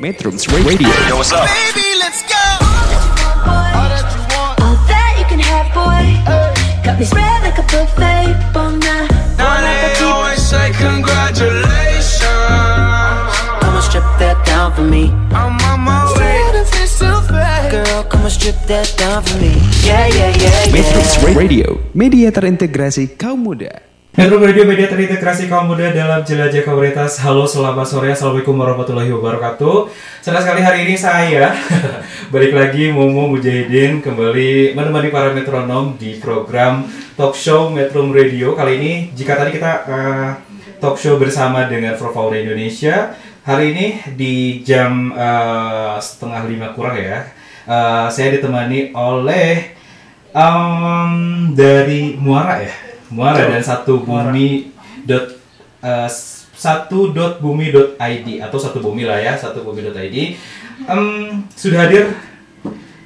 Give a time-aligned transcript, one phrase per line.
[0.00, 0.88] Metrums Radio.
[1.08, 1.46] Yo, what's up?
[1.46, 2.38] Baby, let's go.
[3.46, 6.04] All that you can have, boy.
[6.82, 8.34] Got me spread like a buffet.
[9.38, 12.22] Now they always say congratulations.
[13.62, 15.10] Come and strip that down for me.
[15.34, 16.42] I'm on my way.
[17.70, 19.56] Girl, come and strip that down for me.
[19.82, 21.34] Yeah, yeah, yeah, Metrums yeah.
[21.34, 23.91] Radio, media terintegrasi kaum muda.
[24.12, 27.16] Metro Radio Media Terintegrasi Kaum Muda dalam Jelajah Komunitas.
[27.24, 28.12] Halo selamat sore.
[28.12, 29.88] Assalamualaikum warahmatullahi wabarakatuh.
[30.20, 31.56] Senang sekali hari ini saya
[32.32, 36.84] Balik lagi Momo Mujahidin Kembali menemani para metronom di program
[37.16, 38.52] Talk Show Metro Radio.
[38.52, 40.28] Kali ini jika tadi kita eh,
[40.76, 43.16] talk show bersama dengan Fauna Indonesia
[43.48, 47.32] Hari ini di jam eh, setengah lima kurang ya
[47.64, 49.72] eh, Saya ditemani oleh
[50.36, 51.12] em,
[51.56, 54.72] dari Muara ya Muara dan satu bumi
[55.04, 55.36] dot
[55.84, 56.08] eh,
[56.56, 60.40] satu dot bumi dot id atau satu bumi lah ya satu bumi dot id
[60.82, 62.10] Em, sudah hadir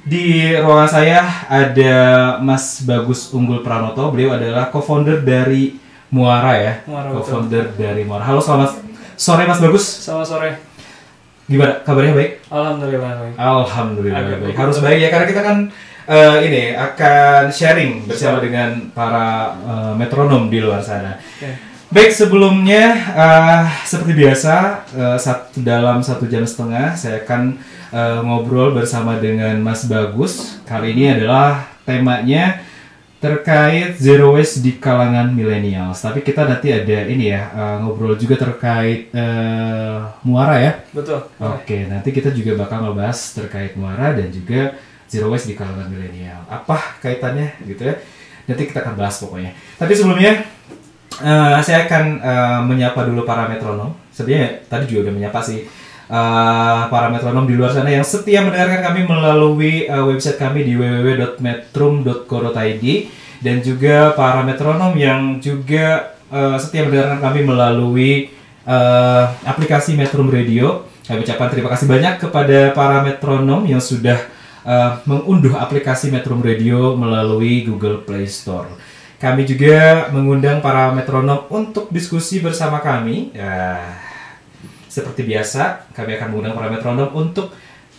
[0.07, 1.93] di ruangan saya ada
[2.41, 4.09] Mas Bagus Unggul Pranoto.
[4.09, 5.77] Beliau adalah co-founder dari
[6.09, 6.73] Muara ya.
[6.87, 8.23] Co-founder dari Muara.
[8.23, 8.81] Halo selamat
[9.13, 9.83] sore Mas Bagus.
[9.83, 10.51] Selamat sore.
[11.47, 11.79] gimana?
[11.85, 12.31] Kabarnya baik?
[12.49, 13.35] Alhamdulillah baik.
[13.39, 14.55] Alhamdulillah Agak baik.
[14.57, 15.57] Harus baik ya karena kita kan
[16.07, 21.19] eh, ini akan sharing bersama dengan para eh, metronom di luar sana.
[21.19, 21.67] Oke.
[21.87, 22.83] Baik sebelumnya
[23.15, 24.55] eh, seperti biasa
[24.91, 27.59] eh, satu dalam satu jam setengah saya akan
[27.91, 30.63] eh, ngobrol bersama dengan Mas Bagus.
[30.67, 32.63] Kali ini adalah temanya
[33.17, 36.05] terkait zero waste di kalangan millennials.
[36.05, 39.97] Tapi kita nanti ada ini ya eh, ngobrol juga terkait eh,
[40.27, 40.71] muara ya.
[40.91, 41.23] Betul.
[41.39, 44.75] Oke, nanti kita juga bakal ngebahas terkait muara dan juga
[45.07, 46.43] zero waste di kalangan milenial.
[46.51, 47.95] Apa kaitannya gitu ya?
[48.47, 49.51] Nanti kita akan bahas pokoknya.
[49.79, 50.43] Tapi sebelumnya
[51.23, 53.95] eh, saya akan eh, menyapa dulu para metronom.
[54.11, 55.59] Sebenarnya tadi juga udah menyapa sih
[56.07, 60.75] eh, para metronom di luar sana yang setia mendengarkan kami melalui eh, website kami di
[60.75, 62.85] www.metrum.co.id
[63.37, 68.29] dan juga para metronom yang juga eh, setia mendengarkan kami melalui
[68.67, 70.83] eh, aplikasi Metrum Radio.
[71.07, 74.19] Kami ucapkan terima kasih banyak kepada para metronom yang sudah
[74.67, 78.67] eh, mengunduh aplikasi Metrum Radio melalui Google Play Store.
[79.17, 83.33] Kami juga mengundang para metronom untuk diskusi bersama kami.
[83.33, 83.81] Ya,
[84.85, 87.49] seperti biasa, kami akan mengundang para metronom untuk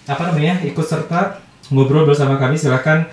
[0.06, 1.42] apa namanya ikut serta
[1.74, 2.54] ngobrol bersama kami.
[2.54, 3.10] Silahkan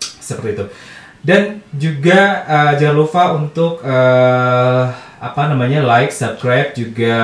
[0.00, 0.66] Seperti itu.
[1.26, 4.84] Dan juga eh, jangan lupa untuk eh,
[5.18, 7.14] apa namanya like, subscribe juga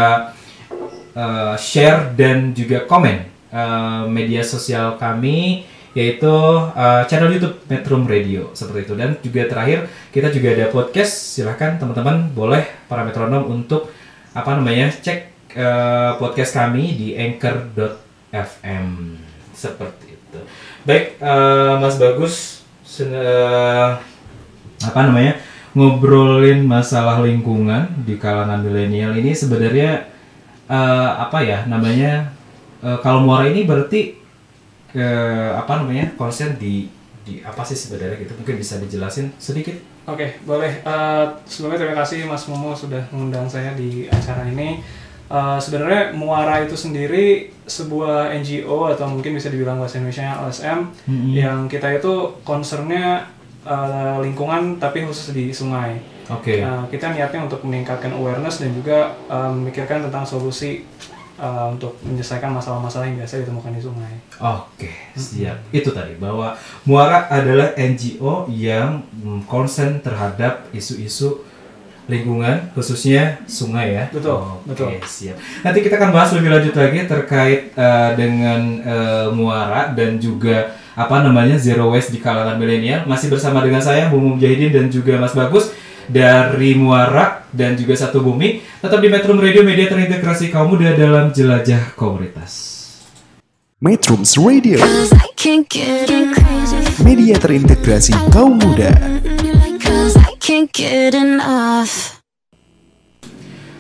[1.15, 3.17] eh, share dan juga komen
[3.55, 6.33] eh, media sosial kami yaitu
[6.73, 8.53] eh, channel YouTube Metrum Radio.
[8.57, 8.95] Seperti itu.
[8.97, 11.13] Dan juga terakhir kita juga ada podcast.
[11.37, 13.93] Silahkan teman-teman boleh para metronom untuk
[14.33, 15.19] apa namanya cek
[15.53, 18.87] eh, podcast kami di anchor.fm
[19.53, 20.39] seperti itu.
[20.89, 22.65] Baik eh, Mas Bagus
[23.01, 23.91] eh,
[24.83, 25.39] apa namanya
[25.73, 30.09] ngobrolin masalah lingkungan di kalangan milenial ini sebenarnya
[30.69, 32.33] eh, apa ya namanya
[32.81, 34.22] eh, kalau muara ini berarti
[34.95, 36.89] eh, apa namanya konsen di
[37.23, 40.83] di apa sih sebenarnya gitu mungkin bisa dijelasin sedikit Oke, boleh.
[40.83, 44.83] Eh, sebelumnya terima kasih Mas Momo sudah mengundang saya di acara ini.
[45.31, 51.31] Eh, sebenarnya Muara itu sendiri sebuah NGO atau mungkin bisa dibilang bahasa Indonesia LSM Mhm.
[51.33, 53.31] yang kita itu concernnya
[53.63, 56.03] eh, lingkungan tapi khusus di sungai.
[56.27, 60.83] oke Nah, kita niatnya untuk meningkatkan awareness dan juga eh, memikirkan tentang solusi
[61.43, 64.15] eh, untuk menyelesaikan masalah-masalah yang biasa ditemukan di sungai.
[64.39, 65.59] Oke, siap.
[65.75, 66.55] Itu tadi bahwa
[66.87, 71.43] Muara adalah NGO yang mm, konsen terhadap isu-isu
[72.07, 74.05] lingkungan, khususnya sungai ya.
[74.11, 74.89] Betul, Oke, betul.
[75.07, 75.37] siap.
[75.63, 81.25] Nanti kita akan bahas lebih lanjut lagi terkait eh, dengan eh, Muara dan juga apa
[81.25, 83.09] namanya zero waste di kalangan milenial.
[83.09, 85.73] Masih bersama dengan saya Mumu Mujahidin dan juga Mas Bagus
[86.11, 88.65] dari Muara dan juga Satu Bumi.
[88.81, 92.83] Tetap di Metro Radio Media terintegrasi kaum muda dalam jelajah komunitas.
[93.83, 94.79] Metrums Radio,
[97.03, 98.95] media terintegrasi kaum muda.
[99.83, 102.23] Cause I can't get enough.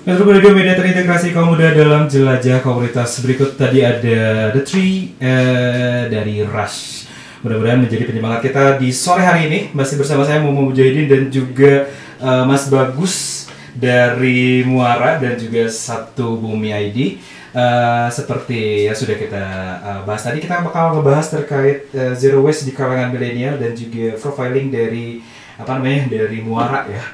[0.02, 6.10] Metro Radio Media terintegrasi kaum muda dalam jelajah komunitas berikut tadi ada The Tree eh,
[6.10, 7.06] dari Rush.
[7.46, 11.86] Mudah-mudahan menjadi penyemangat kita di sore hari ini masih bersama saya Mumu Mujahidin dan juga
[12.18, 13.41] eh, Mas Bagus
[13.76, 16.98] dari Muara dan juga satu Bumi ID.
[17.52, 19.44] Eh, seperti yang sudah kita
[19.84, 24.16] eh, bahas tadi kita bakal ngebahas terkait eh, zero waste di kalangan milenial dan juga
[24.16, 25.20] profiling dari
[25.60, 27.04] apa namanya dari Muara ya.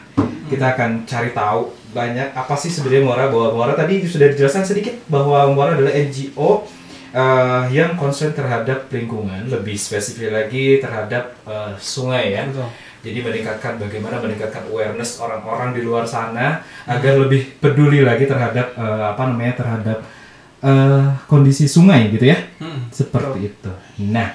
[0.47, 4.95] Kita akan cari tahu banyak apa sih sebenarnya Muara bahwa Muara tadi sudah dijelaskan sedikit
[5.11, 6.71] bahwa Muara adalah NGO
[7.11, 12.47] eh, yang concern terhadap lingkungan, lebih spesifik lagi terhadap eh, sungai ya.
[12.47, 12.71] Betul.
[12.99, 19.05] Jadi meningkatkan bagaimana meningkatkan awareness orang-orang di luar sana agar lebih peduli lagi terhadap eh,
[19.15, 19.99] apa namanya terhadap
[20.67, 22.39] eh, kondisi sungai gitu ya.
[22.59, 22.91] Hmm.
[22.91, 23.73] Seperti itu.
[24.11, 24.35] Nah,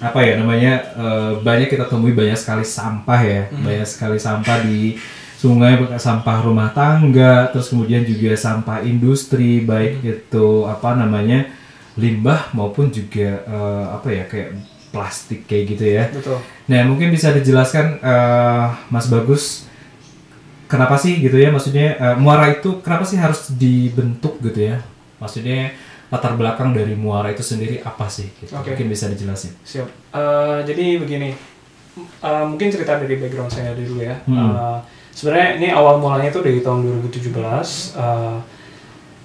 [0.01, 4.97] apa ya namanya eh, banyak kita temui banyak sekali sampah ya, banyak sekali sampah di
[5.37, 11.53] sungai bekas sampah rumah tangga, terus kemudian juga sampah industri baik itu apa namanya
[12.01, 14.51] limbah maupun juga eh, apa ya kayak
[14.97, 16.05] plastik kayak gitu ya.
[16.09, 16.41] Betul.
[16.73, 19.69] Nah mungkin bisa dijelaskan eh, Mas Bagus
[20.73, 24.81] kenapa sih gitu ya maksudnya eh, muara itu kenapa sih harus dibentuk gitu ya
[25.21, 25.77] maksudnya
[26.13, 28.53] latar belakang dari muara itu sendiri apa sih gitu.
[28.53, 28.77] Oke.
[28.77, 29.89] mungkin bisa dijelasin Siap.
[30.13, 31.33] Eh, jadi begini,
[31.97, 34.17] eh, mungkin cerita dari background saya dulu ya.
[34.29, 34.53] Hmm.
[34.57, 34.79] Eh,
[35.13, 37.93] Sebenarnya ini awal mulanya itu dari tahun 2017.
[37.97, 38.37] eh,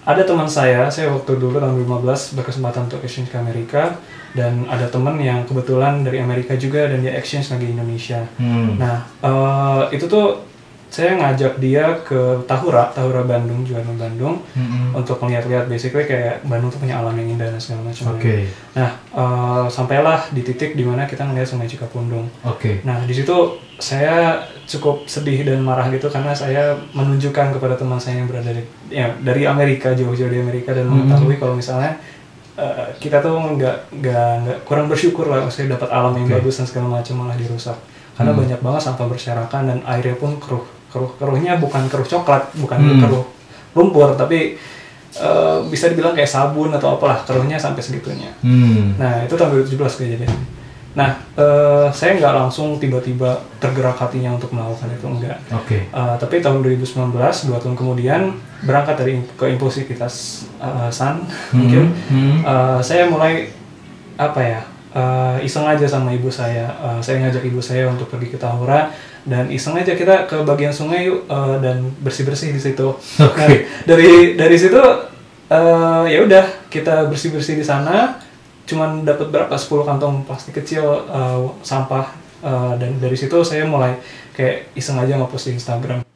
[0.08, 4.00] ada teman saya, saya waktu dulu tahun 2015 berkesempatan untuk exchange ke Amerika
[4.32, 8.24] dan ada teman yang kebetulan dari Amerika juga dan dia exchange lagi di Indonesia.
[8.40, 8.80] hmm.
[8.80, 10.40] Nah, eh, itu tuh
[10.88, 14.95] saya ngajak dia ke Tahura, Tahura Bandung, Jualan Bandung, Mm-mm.
[14.95, 18.16] untuk melihat-lihat basically kayak Bandung tuh punya alam yang indah dan segala macam.
[18.16, 18.48] Oke.
[18.72, 22.31] Nah, eh, sampailah di titik di mana kita ngeliat Sungai Cikapundung.
[22.42, 23.36] oke Nah, di situ
[23.75, 28.63] saya cukup sedih dan marah gitu karena saya menunjukkan kepada teman saya yang berada di,
[28.90, 30.94] ya, dari Amerika jauh-jauh di Amerika dan Mhm.
[31.06, 32.00] mengetahui kalau misalnya
[32.56, 34.33] eh, kita tuh nggak nggak
[34.63, 36.36] kurang bersyukur lah maksudnya dapat alam yang Oke.
[36.42, 37.78] bagus dan segala macam malah dirusak
[38.18, 38.42] karena Hmm.
[38.42, 43.00] banyak banget sampah berserakan dan airnya pun keruh keruh keruhnya bukan keruh coklat bukan Hmm.
[43.01, 43.25] keruh
[43.74, 44.56] lumpur tapi
[45.13, 48.98] eh, bisa dibilang kayak sabun atau apalah keruhnya sampai segitunya hmm.
[48.98, 50.34] Nah, itu tahun 2017 kejadian.
[50.94, 55.38] Nah, eh, saya nggak langsung tiba-tiba tergerak hatinya untuk melakukan itu, enggak.
[55.51, 57.13] oke Eh, tapi tahun 2019,
[57.45, 60.13] dua tahun kemudian, berangkat dari ke impulsivitas
[60.57, 62.42] eh, San, mungkin, Hmm.
[62.42, 63.54] eh, saya mulai,
[64.18, 64.62] apa ya,
[64.94, 66.68] eh, iseng aja sama ibu saya.
[66.72, 68.92] Eh, saya ngajak ibu saya untuk pergi ke Tahura,
[69.28, 72.88] dan iseng aja kita ke bagian sungai yuk, eh, dan bersih-bersih di situ.
[73.28, 73.36] Oke.
[73.42, 73.50] Nah,
[73.88, 74.80] dari dari situ
[75.51, 78.19] eh, ya udah kita bersih bersih di sana
[78.68, 82.12] cuman dapat berapa 10 kantong plastik kecil eh, sampah
[82.44, 83.95] eh, dan dari situ saya mulai
[84.35, 86.06] kayak iseng aja ngepost di Instagram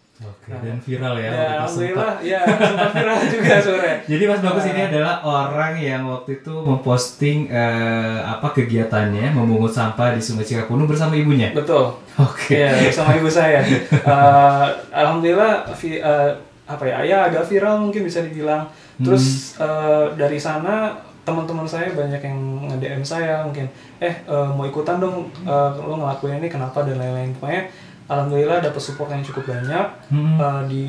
[0.41, 1.29] Oke, dan viral ya.
[1.29, 2.25] ya alhamdulillah sempat.
[2.25, 7.45] ya sempat viral juga sore Jadi Mas Bagus ini adalah orang yang waktu itu memposting
[7.45, 11.53] eh, apa kegiatannya memungut sampah di Sungai Cikapundung bersama ibunya.
[11.53, 12.57] betul Oke.
[12.57, 13.61] Iya, sama ibu saya.
[13.93, 16.31] Eh, alhamdulillah, vi- eh,
[16.65, 18.65] apa ya, ya agak viral mungkin bisa dibilang.
[18.97, 24.97] Terus eh, dari sana teman-teman saya banyak yang nge-DM saya mungkin, eh eh, mau ikutan
[24.97, 27.31] dong, eh, lo ngelakuin ini kenapa dan lain-lain.
[27.37, 27.69] Pokoknya
[28.11, 30.35] alhamdulillah dapat support yang cukup banyak Hmm.
[30.35, 30.81] Eh, di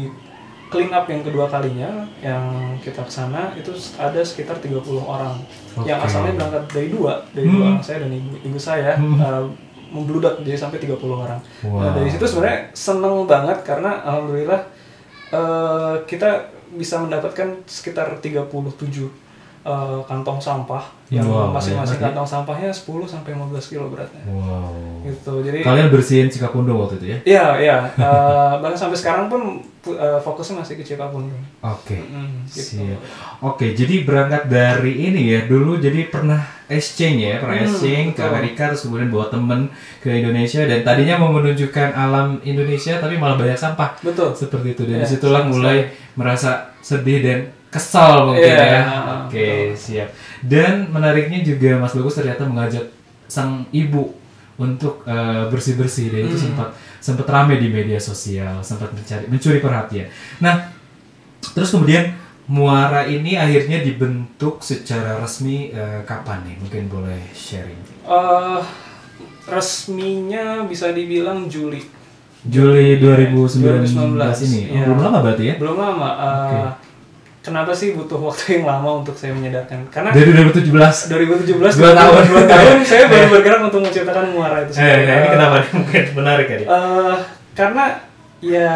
[0.66, 2.42] clean up yang kedua kalinya yang
[2.80, 5.36] kita ke sana itu ada sekitar 30 orang
[5.84, 6.08] yang Oke.
[6.08, 7.54] asalnya berangkat dari dua dari Hmm.
[7.54, 9.16] dua orang saya dan ibu, ibu saya Hmm.
[9.16, 9.44] eh,
[9.92, 11.36] membludak jadi sampai 30 orang.
[11.62, 11.78] Wow.
[11.78, 14.60] Nah, dari situ sebenarnya seneng banget karena alhamdulillah
[15.30, 19.12] eh, kita bisa mendapatkan sekitar 37
[19.62, 24.24] eh, kantong sampah Ya, yang wow, masing-masing banyak kantong sampahnya 10 sampai 15 kilo beratnya.
[24.24, 25.04] Wow.
[25.04, 25.32] Gitu.
[25.44, 27.18] Jadi Kalian bersihin Cikapundung waktu itu ya?
[27.22, 27.76] Iya, iya.
[27.92, 31.36] Eh, bahkan sampai sekarang pun pu- eh, fokusnya masih ke Cikapundung.
[31.60, 32.00] Oke.
[32.00, 32.80] Mm, gitu.
[32.80, 33.00] Siap.
[33.44, 35.44] Oke, jadi berangkat dari ini ya.
[35.44, 38.24] Dulu jadi pernah exchange ya, pernah Hmm, exchange ke.
[38.24, 39.68] Amerika terus kemudian bawa temen
[40.00, 44.00] ke Indonesia dan tadinya mau menunjukkan alam Indonesia tapi malah banyak sampah.
[44.00, 44.32] Betul.
[44.32, 45.78] Seperti itu dan Iya, di situlah mulai
[46.14, 47.38] merasa sedih dan
[47.72, 48.80] kesal mungkin Iya, ya.
[48.84, 49.16] betul.
[49.24, 50.08] Oke, siap.
[50.38, 52.92] Dan menariknya juga Mas Bagus ternyata mengajak
[53.26, 54.12] sang ibu
[54.54, 56.44] untuk eh, bersih-bersih dan itu Hmm.
[56.46, 56.68] sempat
[57.00, 60.06] sempat rame di media sosial, sempat mencari mencuri perhatian.
[60.38, 60.68] Nah,
[61.50, 62.12] terus kemudian
[62.44, 66.56] Muara ini akhirnya dibentuk secara resmi eh, kapan nih?
[66.58, 67.78] Mungkin boleh sharing.
[68.04, 68.60] Eh,
[69.46, 71.80] resminya bisa dibilang Juli.
[72.42, 74.60] Juli 2019, 2019, ini.
[74.60, 74.84] Oh, iya.
[74.84, 75.54] belum lama berarti ya?
[75.56, 76.08] Belum lama.
[76.10, 76.58] eh, Oke.
[77.42, 79.82] Kenapa sih butuh waktu yang lama untuk saya menyadarkan?
[79.90, 80.70] Karena Dari 2017.
[81.10, 82.22] 2017 Dua tahun.
[82.24, 85.02] dua tahun saya baru bergerak untuk menciptakan muara itu Eh, sendiri.
[85.02, 85.70] nah ini Eh, kenapa nih?
[85.74, 86.58] Mungkin menarik ya.
[86.60, 87.14] eh,
[87.52, 87.84] karena
[88.38, 88.70] ya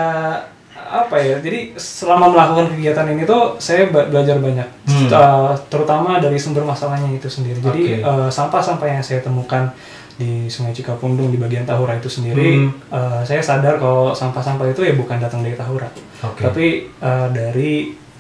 [0.77, 5.09] apa ya jadi selama melakukan kegiatan ini tuh saya belajar banyak Hmm.
[5.09, 7.97] Eh, terutama dari sumber masalahnya itu sendiri jadi Oke.
[8.01, 9.71] eh, sampah-sampah yang saya temukan
[10.15, 12.71] di Sungai Cikapundung di bagian Tahura itu sendiri Hmm.
[12.89, 15.87] eh, saya sadar kalau sampah-sampah itu ya bukan datang dari Tahura
[16.23, 16.43] Oke.
[16.43, 17.73] tapi eh, dari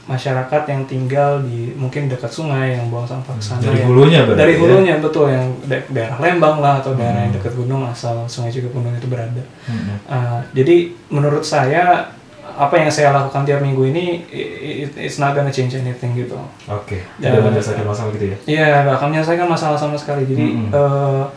[0.06, 4.20] masyarakat yang tinggal di mungkin dekat sungai yang buang sampah ke sana Dari yang- hulunya
[4.22, 4.58] berarti dari ya?
[4.58, 7.38] hulunya betul yang da- daerah Lembang lah atau daerah yang Hmm.
[7.38, 9.98] dekat gunung asal Sungai Cikapundung itu berada Hmm.
[10.06, 10.76] Uh, jadi
[11.08, 12.06] menurut saya
[12.46, 16.38] apa yang saya lakukan tiap minggu ini i- i- it's not gonna change anything gitu.
[16.66, 17.02] Oke.
[17.18, 17.28] Ya.
[17.28, 18.36] Tidak menyelesaikan masalah gitu ya?
[18.46, 20.24] Iya, nggak akan menyelesaikan masalah sama sekali.
[20.24, 20.68] Jadi Mm-mm.
[20.70, 21.28] uh,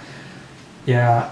[0.86, 1.28] ya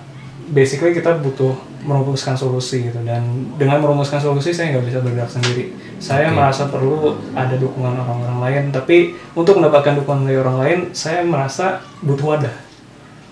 [0.50, 1.56] basically kita butuh
[1.88, 3.24] merumuskan solusi gitu dan
[3.56, 5.72] dengan merumuskan solusi saya nggak bisa bergerak sendiri.
[6.04, 6.36] Saya Oke.
[6.36, 8.64] merasa perlu ada dukungan orang-orang lain.
[8.76, 12.56] Tapi untuk mendapatkan dukungan dari orang lain, saya merasa butuh wadah.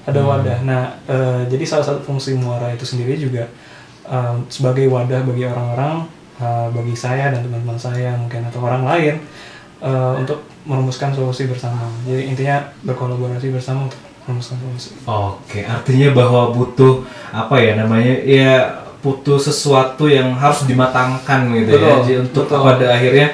[0.08, 0.30] Ada Hmm.
[0.32, 0.58] wadah.
[0.64, 0.82] Nah,
[1.12, 3.52] uh, jadi salah satu fungsi muara itu sendiri juga
[4.08, 6.08] um, sebagai wadah bagi orang-orang,
[6.40, 9.16] uh, bagi saya dan teman-teman saya mungkin atau orang lain
[9.84, 11.92] uh, untuk merumuskan solusi bersama.
[12.08, 14.05] Jadi intinya berkolaborasi bersama untuk.
[15.06, 18.52] Oke, artinya bahwa butuh apa ya namanya ya
[19.00, 22.60] butuh sesuatu yang harus dimatangkan gitu ya Betul, Jadi untuk betul.
[22.60, 23.28] pada akhirnya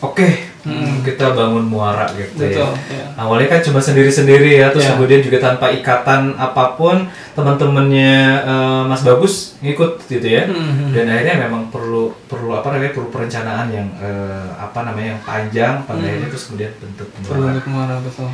[0.00, 0.28] oke
[0.60, 1.00] Hmm.
[1.00, 2.68] kita bangun muara gitu Betul.
[2.68, 2.92] ya.
[2.92, 3.04] ya.
[3.16, 4.92] Awalnya kan cuma sendiri-sendiri ya, terus Ya.
[4.92, 8.12] kemudian juga tanpa ikatan apa pun teman-temannya
[8.44, 10.44] eh, Mas Bagus ngikut gitu ya.
[10.44, 10.92] Hmm.
[10.92, 15.74] Dan akhirnya memang perlu perlu apa namanya perlu perencanaan yang eh, apa namanya yang panjang
[15.84, 16.08] pada Hmm.
[16.12, 17.32] akhirnya terus kemudian bentuk muara.
[17.32, 18.28] Berbentuk muara betul.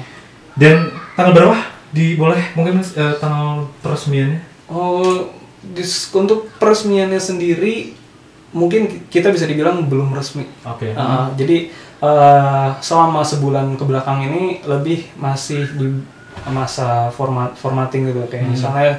[0.59, 0.77] Dan
[1.15, 1.59] tanggal berapa?
[1.89, 4.41] Di boleh mungkin eh, tanggal peresmiannya?
[4.67, 5.31] Oh,
[5.65, 7.95] dis- untuk peresmiannya sendiri
[8.51, 10.47] mungkin ki- kita bisa dibilang belum resmi.
[10.65, 10.91] Oke.
[10.91, 15.87] Uh, jadi uh, selama sebulan ke belakang ini lebih masih di
[16.47, 18.53] masa format formatting gitu kayak Hmm.
[18.53, 18.91] misalnya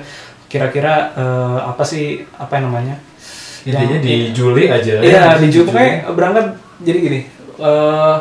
[0.48, 2.96] kira-kira uh, apa sih apa yang namanya?
[3.64, 4.94] Intinya Yang- di Juli aja.
[4.98, 6.46] Iya di Juli pokoknya berangkat
[6.80, 7.20] jadi gini.
[7.58, 8.18] uh,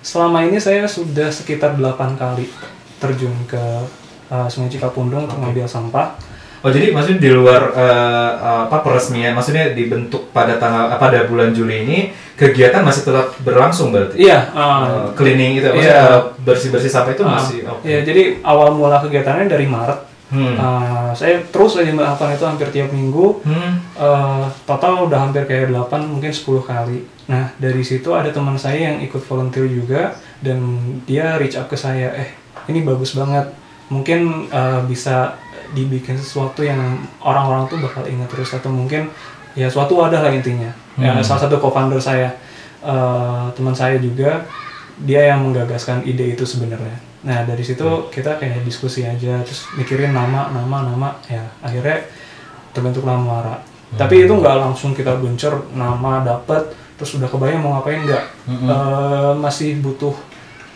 [0.00, 1.84] selama ini saya sudah sekitar 8
[2.14, 2.48] kali
[2.96, 3.60] terjun ke
[4.30, 5.44] uh, Sungai Cikapundung untuk Oke.
[5.52, 6.16] ngambil sampah.
[6.58, 8.32] Oh jadi maksudnya di luar eh,
[8.66, 11.98] apa peresmian, maksudnya dibentuk pada tanggal eh, pada bulan Juli ini
[12.34, 14.18] kegiatan masih tetap berlangsung berarti?
[14.18, 14.50] Iya.
[14.50, 15.70] Eh, uh, cleaning itu, Iya.
[15.78, 17.58] maksudnya bersih bersih sampah itu uh, masih.
[17.62, 17.86] oke.
[17.86, 20.00] Iya jadi awal mula kegiatannya dari Maret.
[20.34, 20.58] Hmm.
[20.58, 23.38] Uh, saya terus aja melakukan itu hampir tiap minggu.
[23.46, 23.78] Hmm.
[23.94, 27.06] Eh, total udah hampir kayak 8 mungkin 10 kali.
[27.30, 30.58] Nah, dari situ ada teman saya yang ikut volunteer juga dan
[31.06, 32.28] dia reach up ke saya, "Eh,
[32.66, 33.46] ini bagus banget.
[33.88, 35.36] Mungkin eh, bisa
[35.72, 36.80] dibikin sesuatu yang
[37.20, 39.08] orang-orang tuh bakal ingat terus atau mungkin
[39.52, 41.22] ya suatu wadah lah intinya." Ya, Hmm.
[41.22, 42.34] salah satu co-founder saya
[42.78, 44.44] eh, teman saya juga
[44.98, 46.98] dia yang menggagaskan ide itu sebenarnya.
[47.22, 52.06] Nah, dari situ kita kayak diskusi aja terus mikirin nama, nama, nama ya akhirnya
[52.70, 53.58] terbentuklah Muara.
[53.88, 56.60] Tapi itu nggak langsung kita gencer nama dapet
[56.98, 58.68] terus udah kebayang mau ngapain nggak Mm-mm.
[58.68, 60.12] Eh, masih butuh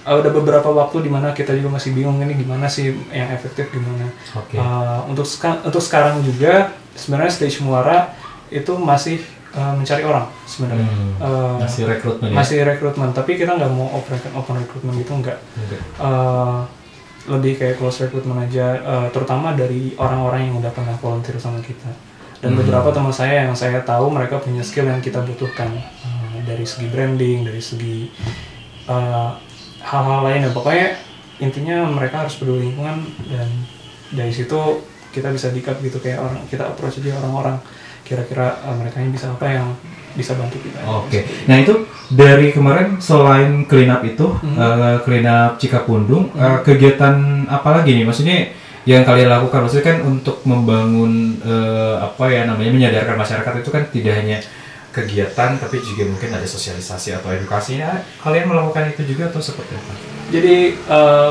[0.02, 3.68] eh, ada beberapa waktu di mana kita juga masih bingung ini gimana sih yang efektif
[3.68, 4.10] gimana.
[4.34, 4.54] Oke.
[4.54, 8.12] Eh, untuk seka- untuk sekarang juga sebenarnya stage Muara
[8.48, 10.88] itu masih eh, mencari orang sebenarnya.
[10.88, 11.12] Hmm.
[11.18, 12.34] Eh, masih rekrutmen ya?
[12.34, 15.76] masih rekrutmen tapi kita nggak mau open open rekrutmen gitu nggak Oke.
[15.76, 16.58] Eh,
[17.22, 21.86] lebih kayak close recruitment aja eh, terutama dari orang-orang yang udah pernah volunteer sama kita
[22.42, 22.58] dan Hmm.
[22.58, 25.70] beberapa teman saya yang saya tahu mereka punya skill yang kita butuhkan
[26.02, 28.10] Eh, dari segi branding dari segi
[28.84, 29.30] eh,
[29.82, 30.88] hal-hal lain dan pokoknya
[31.38, 33.48] intinya mereka harus peduli lingkungan dan
[34.10, 37.58] dari situ kita bisa dikat gitu kayak orang kita approach aja orang-orang
[38.02, 39.68] kira-kira eh, mereka ini bisa apa yang
[40.12, 41.24] bisa bantu kita Oke.
[41.48, 44.56] Nah itu dari kemarin selain clean up itu, Mhm.
[44.56, 48.04] eh, clean up Cikapundung, eh, kegiatan apa lagi nih?
[48.04, 48.52] Maksudnya
[48.84, 53.82] yang kalian lakukan, maksudnya kan untuk membangun eh, apa ya namanya menyadarkan masyarakat itu kan
[53.88, 54.38] tidak hanya
[54.92, 57.80] kegiatan, tapi juga mungkin ada sosialisasi atau edukasi.
[57.80, 59.92] Nah, kalian melakukan itu juga atau seperti apa?
[60.28, 61.30] Jadi eh,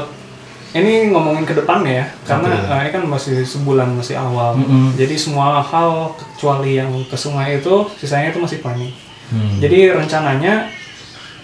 [0.72, 2.68] ini ngomongin ke depannya ya, karena Oke.
[2.74, 4.58] eh, ini kan masih sebulan masih awal.
[4.58, 4.98] Mm-mm.
[4.98, 8.92] Jadi semua hal kecuali yang ke sungai itu, sisanya itu masih planning.
[9.32, 9.64] Hmm.
[9.64, 10.68] Jadi rencananya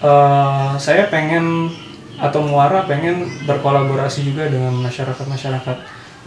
[0.02, 1.72] eh, saya pengen
[2.18, 5.76] atau Muara pengen berkolaborasi juga dengan masyarakat-masyarakat.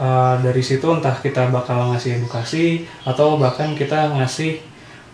[0.02, 4.64] Eh, dari situ entah kita bakal ngasih edukasi atau bahkan kita ngasih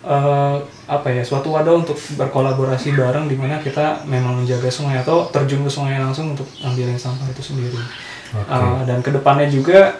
[0.00, 5.26] eh, apa ya suatu wadah untuk berkolaborasi bareng di mana kita memang menjaga sungai atau
[5.28, 7.76] terjun ke sungai langsung untuk ambilin sampah itu sendiri.
[8.32, 8.48] Oke.
[8.48, 9.96] Eh, dan ke depannya juga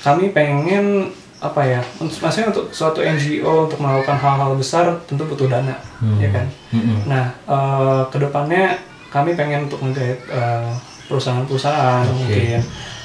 [0.00, 1.80] kami pengen apa ya
[2.20, 6.16] maksudnya untuk suatu NGO untuk melakukan hal-hal besar tentu butuh dana Hmm.
[6.16, 7.04] ya kan Mm-mm.
[7.04, 8.76] nah eh, ke depannya
[9.08, 10.72] kami pengen untuk menggait eh,
[11.08, 12.16] perusahaan-perusahaan Oke.
[12.16, 12.60] mungkin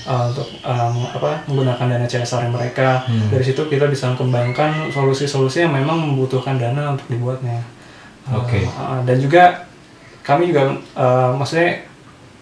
[0.06, 3.30] eh, untuk meng- apa menggunakan dana CSR mereka Hmm.
[3.30, 7.62] dari situ kita bisa mengembangkan solusi-solusi yang memang membutuhkan dana untuk dibuatnya
[8.26, 8.58] Eh, Oke.
[8.60, 9.44] eh, dan juga
[10.22, 11.86] kami juga eh, maksudnya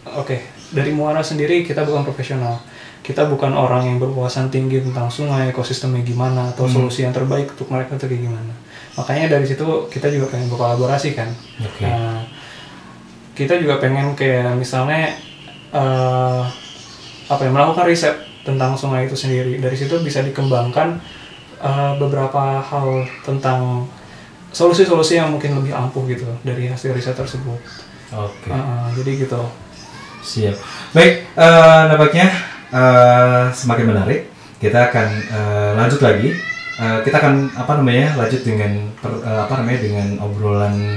[0.05, 0.35] oke
[0.71, 2.59] dari Muara sendiri kita bukan profesional
[2.99, 6.75] kita bukan orang yang berwawasan tinggi tentang sungai ekosistemnya gimana atau Hmm.
[6.77, 8.53] solusi yang terbaik untuk mereka itu kayak gimana
[8.93, 11.27] makanya dari situ kita juga pengen berkolaborasi kan
[11.59, 11.83] Oke.
[11.83, 12.23] Nah,
[13.33, 15.11] kita juga pengen kayak misalnya
[15.69, 16.41] eh,
[17.33, 20.99] apa ya melakukan riset tentang sungai itu sendiri dari situ bisa dikembangkan
[21.59, 23.87] eh, beberapa hal tentang
[24.53, 27.57] solusi-solusi yang mungkin lebih ampuh gitu dari hasil riset tersebut
[28.13, 28.53] Oke.
[28.53, 29.41] Eh, jadi gitu
[30.23, 30.55] Siap.
[30.95, 32.31] Baik, eh, nampaknya
[32.71, 34.31] eh, semakin menarik.
[34.55, 36.31] Kita akan eh, lanjut lagi.
[36.79, 40.95] Eh, kita akan apa namanya lanjut dengan per- eh, apa namanya dengan obrolan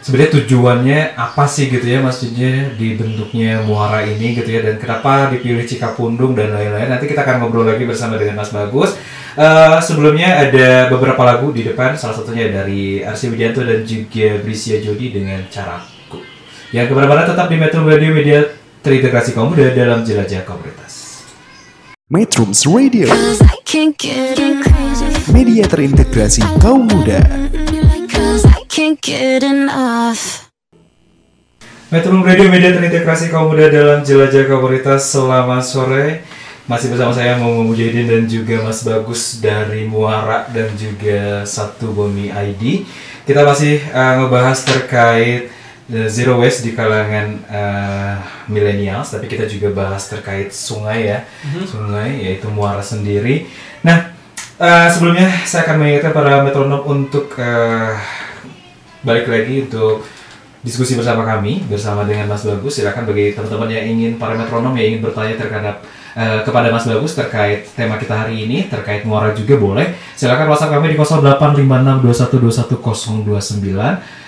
[0.00, 5.64] sebenarnya tujuannya apa sih gitu ya maksudnya dibentuknya muara ini gitu ya dan kenapa dipilih
[5.68, 6.88] Cikapundung dan lain-lain.
[6.88, 8.96] Nanti kita akan ngobrol lagi bersama dengan Mas Bagus.
[9.38, 14.82] Eh, sebelumnya ada beberapa lagu di depan salah satunya dari Arsi Widianto dan juga Brisia
[14.82, 16.18] Jodi dengan Caraku.
[16.74, 18.42] Yang ke mana-mana tetap di Metro Radio Media
[18.82, 21.22] terintegrasi kaum muda dalam jelajah komunitas.
[22.10, 23.06] Metrums Radio,
[25.30, 27.22] media terintegrasi kaum muda.
[28.80, 30.48] Can't get enough.
[31.92, 36.24] Metro Radio Media terintegrasi kaum muda dalam jelajah komunitas selamat sore.
[36.64, 42.32] Masih bersama saya Momo Mujahidin dan juga Mas Bagus dari Muara dan juga Satu Bumi
[42.32, 42.88] ID.
[43.28, 45.52] Kita masih eh, ngebahas terkait
[45.92, 48.16] eh, zero waste di kalangan eh,
[48.48, 51.28] millennials, tapi kita juga bahas terkait sungai ya,
[51.68, 53.44] sungai yaitu Muara sendiri.
[53.84, 54.08] Nah,
[54.56, 57.92] eh, sebelumnya saya akan mengingatkan para metronom untuk eh,
[59.00, 60.04] balik lagi untuk
[60.60, 62.76] diskusi bersama kami bersama dengan Mas Bagus.
[62.76, 65.80] Silakan bagi teman-teman yang ingin para metronom yang ingin bertanya terhadap
[66.12, 69.96] eh, kepada Mas Bagus terkait tema kita hari ini terkait muara juga boleh.
[70.20, 73.24] Silakan WhatsApp kami di 085621211029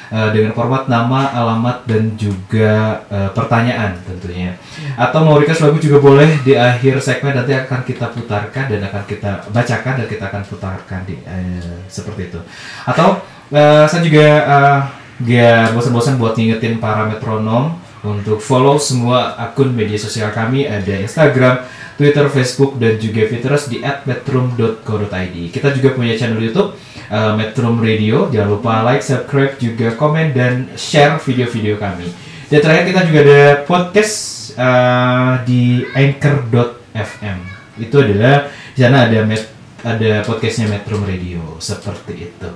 [0.09, 4.57] eh, dengan format nama alamat dan juga eh, pertanyaan tentunya.
[4.97, 9.05] Atau mau request lagu juga boleh di akhir segmen nanti akan kita putarkan dan akan
[9.05, 12.41] kita bacakan dan kita akan putarkan di eh, seperti itu.
[12.89, 13.21] Atau
[13.53, 14.81] eh, saya juga eh,
[15.23, 21.62] Gak bosan-bosan buat ngingetin para metronom untuk follow semua akun media sosial kami ada Instagram,
[21.95, 25.37] Twitter, Facebook dan juga Pinterest di @metrum.co.id.
[25.55, 26.75] Kita juga punya channel YouTube
[27.07, 28.27] uh, Metrum Radio.
[28.35, 32.11] Jangan lupa like, subscribe, juga komen dan share video-video kami.
[32.51, 34.17] Dan terakhir kita juga ada podcast
[34.59, 37.38] uh, di anchor.fm.
[37.79, 39.47] Itu adalah di sana ada met,
[39.87, 42.51] ada podcastnya Metrum Radio seperti itu.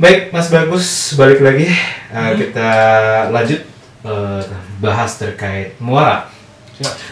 [0.00, 1.68] Baik, Mas Bagus, balik lagi
[2.10, 2.70] Uh, kita
[3.30, 3.62] lanjut
[4.02, 4.42] uh,
[4.82, 6.26] bahas terkait muara.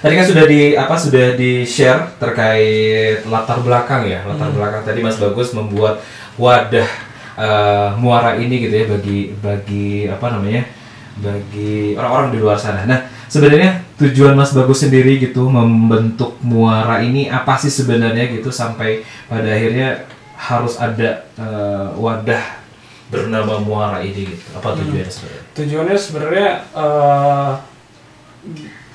[0.03, 4.99] Tadi kan sudah di apa sudah di share terkait latar belakang ya, latar belakang tadi
[4.99, 6.03] Mas Bagus membuat
[6.35, 6.91] wadah
[7.39, 10.67] uh, muara ini gitu ya bagi bagi apa namanya
[11.23, 12.83] bagi orang-orang di luar sana.
[12.83, 19.07] Nah sebenarnya tujuan Mas Bagus sendiri gitu membentuk muara ini apa sih sebenarnya gitu sampai
[19.31, 22.58] pada akhirnya harus ada uh, wadah
[23.09, 24.45] bernama muara ini gitu.
[24.55, 25.43] Apa tujuannya sebenarnya?
[25.57, 27.51] tujuannya sebenarnya eh,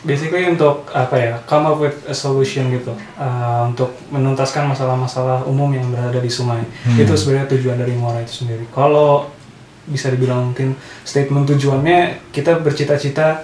[0.04, 5.72] basically untuk apa ya come up with a solution gitu Eh, untuk menuntaskan masalah-masalah umum
[5.72, 7.00] yang berada di sungai Hmm.
[7.00, 9.32] itu sebenarnya tujuan dari Muara itu sendiri kalau
[9.84, 13.44] bisa dibilang mungkin statement tujuannya kita bercita-cita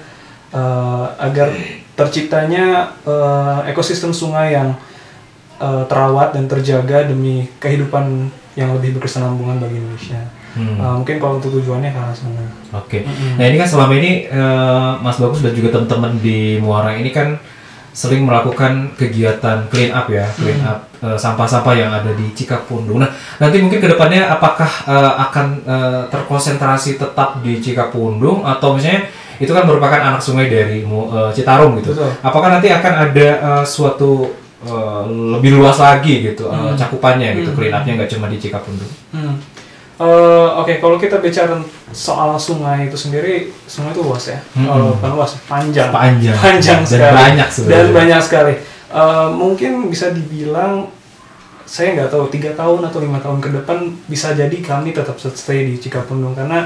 [0.52, 1.52] eh, agar
[1.96, 4.76] terciptanya eh, ekosistem sungai yang
[5.60, 10.20] eh, terawat dan terjaga demi kehidupan yang lebih berkesinambungan bagi Indonesia
[10.58, 10.82] Hmm.
[10.82, 12.46] Uh, mungkin kalau untuk tujuannya ke arah sana.
[12.74, 13.06] Oke.
[13.38, 17.38] Nah ini kan selama ini eh, Mas Bagus dan juga teman-teman di Muara ini kan
[17.90, 23.02] sering melakukan kegiatan clean up ya, clean up eh, sampah-sampah yang ada di Cikapundung.
[23.02, 23.10] Nah
[23.42, 29.10] nanti mungkin ke depannya apakah eh, akan eh, terkonsentrasi tetap di Cikapundung atau misalnya
[29.42, 31.98] itu kan merupakan anak sungai dari eh, Citarum gitu.
[31.98, 32.10] Betul.
[32.22, 34.30] Apakah nanti akan ada eh, suatu
[34.62, 38.92] eh, lebih luas lagi gitu eh, cakupannya gitu, clean upnya nggak cuma di Cikapundung.
[39.10, 39.34] Hmm.
[40.00, 41.60] Eh, Oke, kalau kita bicara
[41.92, 44.40] soal sungai itu sendiri, sungai itu luas ya.
[44.56, 45.92] Kalau bukan luas, panjang.
[45.92, 46.36] Panjang.
[46.40, 47.16] Panjang Dan sekali.
[47.20, 47.76] banyak sebenarnya.
[47.84, 48.54] Dan banyak sekali.
[48.90, 50.88] Eh, mungkin bisa dibilang
[51.70, 53.78] saya nggak tahu tiga tahun atau lima tahun ke depan
[54.10, 56.66] bisa jadi kami tetap stay di Cikapundung karena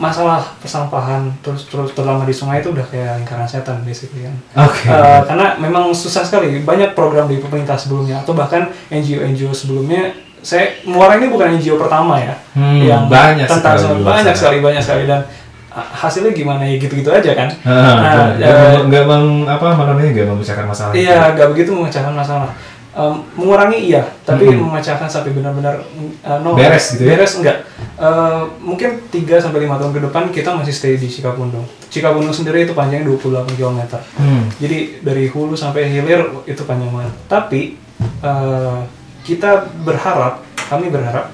[0.00, 4.34] masalah persampahan terus terus terlama di sungai itu udah kayak lingkaran setan basically kan.
[4.64, 4.86] Oke.
[4.88, 10.14] Eh, karena memang susah sekali banyak program di pemerintah sebelumnya atau bahkan NGO NGO sebelumnya
[10.40, 14.38] saya Muara ini bukan NGO pertama ya Hmm, yang banyak tentang sekali banyak sana.
[14.38, 15.20] sekali banyak sekali dan
[15.68, 20.10] ah, hasilnya gimana ya gitu-gitu aja kan Ah, Nah, nggak eh, meng- nggak apa namanya
[20.10, 20.92] nggak memecahkan masalah.
[20.92, 22.50] iya gak begitu memecahkan masalah
[22.90, 24.64] Em, mengurangi iya tapi Mm-mm.
[24.64, 25.86] memecahkan sampai benar-benar
[26.18, 27.14] eh, no Beres gitu ya?
[27.14, 27.58] beres enggak
[27.94, 32.62] Eh, mungkin 3 sampai lima tahun ke depan kita masih stay di Cikapundung Cikapundung sendiri
[32.62, 33.78] itu panjangnya 28 km
[34.16, 34.46] Hmm.
[34.56, 37.14] Jadi dari hulu sampai hilir itu panjang banget.
[37.24, 37.74] Tapi
[38.20, 38.78] eh,
[39.28, 40.40] kita berharap,
[40.72, 41.28] kami berharap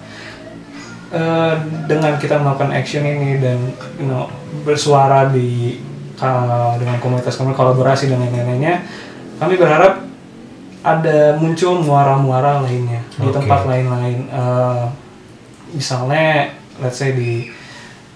[1.15, 1.55] eh,
[1.87, 3.71] dengan kita melakukan action ini dan
[4.03, 4.27] you know,
[4.67, 5.79] bersuara di
[6.19, 8.83] eh, dengan komunitas kami kolaborasi dan lain-lainnya,
[9.39, 10.03] kami berharap
[10.83, 13.39] ada muncul muara-muara lainnya di Oke.
[13.39, 14.27] tempat lain-lain.
[14.27, 14.85] Eh,
[15.71, 16.51] misalnya,
[16.83, 17.47] let's say di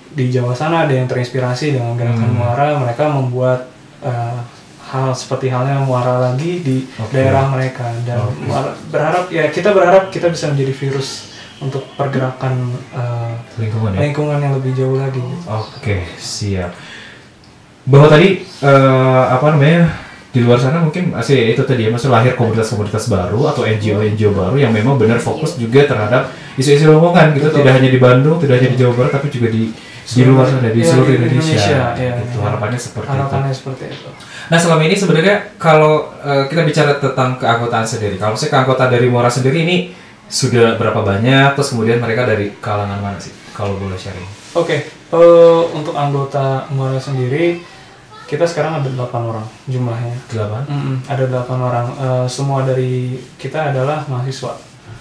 [0.09, 2.39] di Jawa sana ada yang terinspirasi dengan gerakan Hmm.
[2.43, 3.71] muara, mereka membuat
[4.03, 4.58] eh,
[4.89, 7.13] hal seperti halnya muara lagi di Oke.
[7.13, 12.55] daerah mereka dan muara- berharap ya kita berharap kita bisa menjadi virus untuk pergerakan
[12.91, 13.99] eh, Lingkungan ya.
[14.01, 15.19] lingkungan yang lebih jauh lagi.
[15.19, 15.45] gitu.
[15.47, 16.71] Oke, siap.
[17.85, 19.91] Bahwa tadi eh, apa namanya
[20.29, 24.57] di luar sana mungkin masih itu tadi ya, maksudnya lahir komunitas-komunitas baru atau NGO-NGO baru
[24.61, 27.59] yang memang benar fokus juga terhadap isu-isu lingkungan gitu, Betul.
[27.65, 29.73] tidak hanya di Bandung, tidak hanya di Jawa Barat, tapi juga di
[30.09, 31.53] di luar sana di Iya, seluruh di Indonesia.
[31.53, 32.37] Indonesia, iya, gitu.
[32.41, 32.45] iya.
[32.49, 33.13] Harapannya seperti itu.
[33.13, 34.09] Harapannya seperti itu.
[34.49, 35.95] Nah selama ini sebenarnya kalau
[36.25, 39.77] eh, kita bicara tentang keanggotaan sendiri, kalau saya keanggotaan dari Muara sendiri ini
[40.29, 43.33] sudah berapa banyak, terus kemudian mereka dari kalangan mana sih?
[43.53, 44.25] Kalau boleh sharing.
[44.57, 47.61] Oke, eh, untuk anggota muara sendiri
[48.29, 50.13] kita sekarang ada 8 orang jumlahnya.
[50.29, 50.63] Delapan?
[50.69, 51.87] Mm-mm, ada 8 orang.
[51.97, 54.53] Eh, semua dari kita adalah mahasiswa.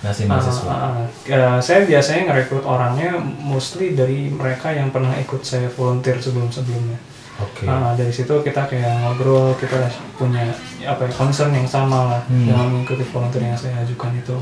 [0.05, 0.69] Masih mahasiswa.
[0.69, 1.07] Ah, ah, ah.
[1.25, 6.99] Eh, saya biasanya ngerekrut orangnya mostly dari mereka yang pernah ikut saya volunteer sebelum-sebelumnya.
[7.37, 7.65] Oke.
[7.65, 10.49] Ah, dari situ kita kayak ngobrol, kita punya
[10.85, 12.45] apa ya, concern yang sama lah Hmm.
[12.45, 14.37] dengan mengikuti volunteer yang saya ajukan itu.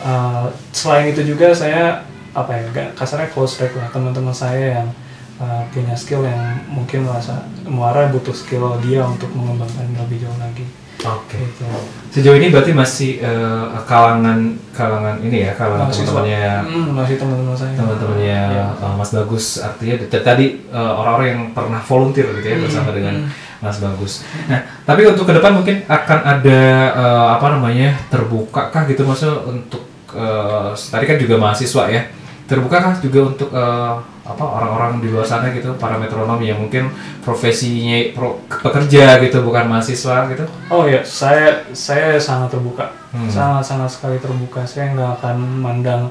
[0.00, 4.88] Ah, selain itu juga saya apa ya, gak- kasarnya close track lah teman-teman saya yang
[5.36, 10.64] ah, punya skill yang mungkin merasa muara butuh skill dia untuk mengembangkan lebih jauh lagi.
[11.02, 11.34] Oke.
[11.34, 11.64] Gitu.
[12.12, 14.38] Sejauh ini berarti masih eh, kalangan
[14.70, 17.74] kalangan ini ya, kalangan teman-temannya Hmm, masih teman-teman saya.
[17.74, 18.64] teman-temannya Iya.
[18.70, 23.14] eh, Mas Bagus artinya tadi eh, orang-orang yang pernah volunteer gitu ya Hmm, bersama dengan
[23.26, 23.30] hmm.
[23.62, 24.12] Mas Bagus.
[24.46, 26.60] Nah, tapi untuk ke depan mungkin akan ada
[26.94, 29.82] eh, apa namanya terbuka kah gitu maksudnya untuk
[30.14, 32.02] eh, tadi kan juga mahasiswa ya
[32.44, 36.86] terbuka kah juga untuk eh, apa orang-orang di luar sana gitu para metronom yang mungkin
[37.26, 43.28] profesinya pro, pekerja gitu bukan mahasiswa gitu Oh ya, saya saya sangat terbuka, Hmm.
[43.28, 44.62] sangat sangat sekali terbuka.
[44.64, 46.02] Saya nggak akan mandang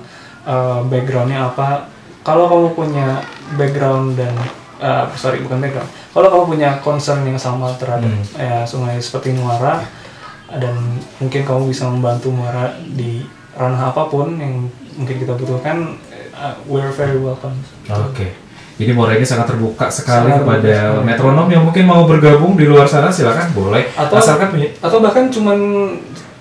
[0.44, 1.88] uh, backgroundnya apa.
[2.22, 3.08] Kalau kamu punya
[3.58, 4.36] background dan
[4.78, 5.90] uh, sorry bukan background.
[6.12, 8.24] Kalau kamu punya concern yang sama terhadap Hmm.
[8.38, 9.82] ya, sungai seperti Muara
[10.52, 10.76] dan
[11.18, 13.24] mungkin kamu bisa membantu Muara di
[13.56, 14.68] ranah apa pun yang
[15.00, 15.96] mungkin kita butuhkan,
[16.42, 17.54] uh, we're very welcome.
[17.88, 18.34] Oke.
[18.76, 22.66] Jadi Mora ini sangat terbuka sekali Sangat kepada terbuka metronom yang mungkin mau bergabung di
[22.66, 23.86] luar sana silakan boleh.
[23.94, 25.58] Atau- Asalkan punya Atau bahkan cuman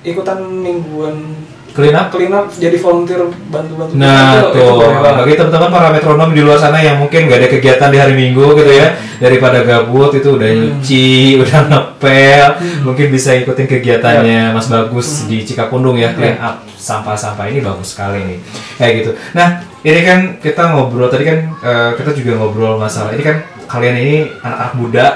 [0.00, 1.36] ikutan mingguan
[1.70, 2.08] clean up.
[2.08, 5.14] clean up jadi volunteer bantu-bantu Nah Itu- itu tuh banget.
[5.20, 8.42] bagi teman-teman para metronom di luar sana yang mungkin nggak ada kegiatan di hari Minggu
[8.56, 8.88] gitu ya
[9.20, 11.12] daripada gabut itu udah nyuci,
[11.44, 12.46] udah ngepel,
[12.82, 18.24] mungkin bisa ikutin kegiatannya Mas Bagus di Cikapundung ya clean up sampah-sampah ini bagus sekali
[18.24, 18.38] nih
[18.74, 19.10] kayak gitu.
[19.30, 23.40] Nah ini kan kita ngobrol tadi kan eh, kita juga ngobrol masalah ini kan
[23.71, 25.07] kalian ini anak-anak muda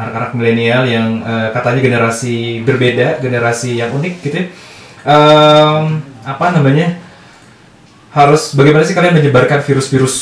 [0.00, 4.36] anak-anak milenial yang eh, katanya generasi berbeda, generasi yang unik gitu.
[4.40, 4.46] ya.
[5.04, 6.96] Em, apa namanya?
[8.10, 10.14] Harus bagaimana sih kalian menyebarkan virus-virus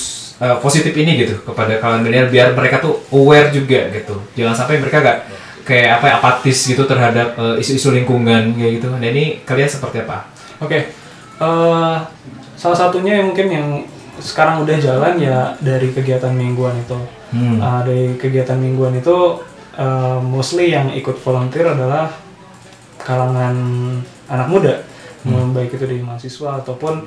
[0.43, 4.19] eh, positif ini gitu kepada kalangan milenial biar mereka tuh aware juga gitu.
[4.35, 5.19] Jangan sampai mereka gak
[5.63, 8.89] kayak apa ya, apatis gitu terhadap eh, isu-isu lingkungan kayak gitu.
[8.91, 10.27] Nah ini kalian seperti apa?
[10.59, 10.91] Oke,
[11.39, 11.97] eh,
[12.59, 13.67] salah satunya yang mungkin yang
[14.19, 16.99] sekarang udah jalan ya dari kegiatan mingguan itu.
[17.31, 17.63] Hmm.
[17.63, 19.39] Uh, dari kegiatan mingguan itu
[19.79, 22.11] uh, mostly yang ikut volunteer adalah
[22.99, 23.55] kalangan
[24.29, 24.75] anak muda,
[25.23, 25.55] Hmm.
[25.55, 27.05] baik itu dari mahasiswa ataupun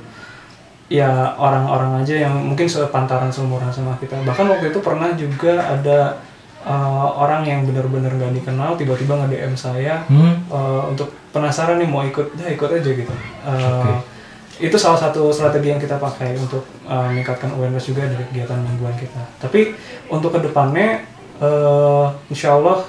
[0.91, 4.19] ya orang-orang aja yang mungkin sepantaran seumuran sama kita.
[4.27, 6.19] Bahkan waktu itu pernah juga ada
[6.67, 10.43] uh, orang yang benar-benar nggak dikenal tiba-tiba nge-DM saya Hmm.
[10.51, 13.13] uh, untuk penasaran nih mau ikut, ya ikut aja gitu.
[13.47, 13.93] Uh, Oke.
[14.61, 18.93] Itu salah satu strategi yang kita pakai untuk uh, meningkatkan awareness juga dari kegiatan mingguan
[18.93, 19.21] kita.
[19.41, 19.73] Tapi
[20.13, 21.01] untuk ke depannya,
[21.41, 22.85] uh, insya Allah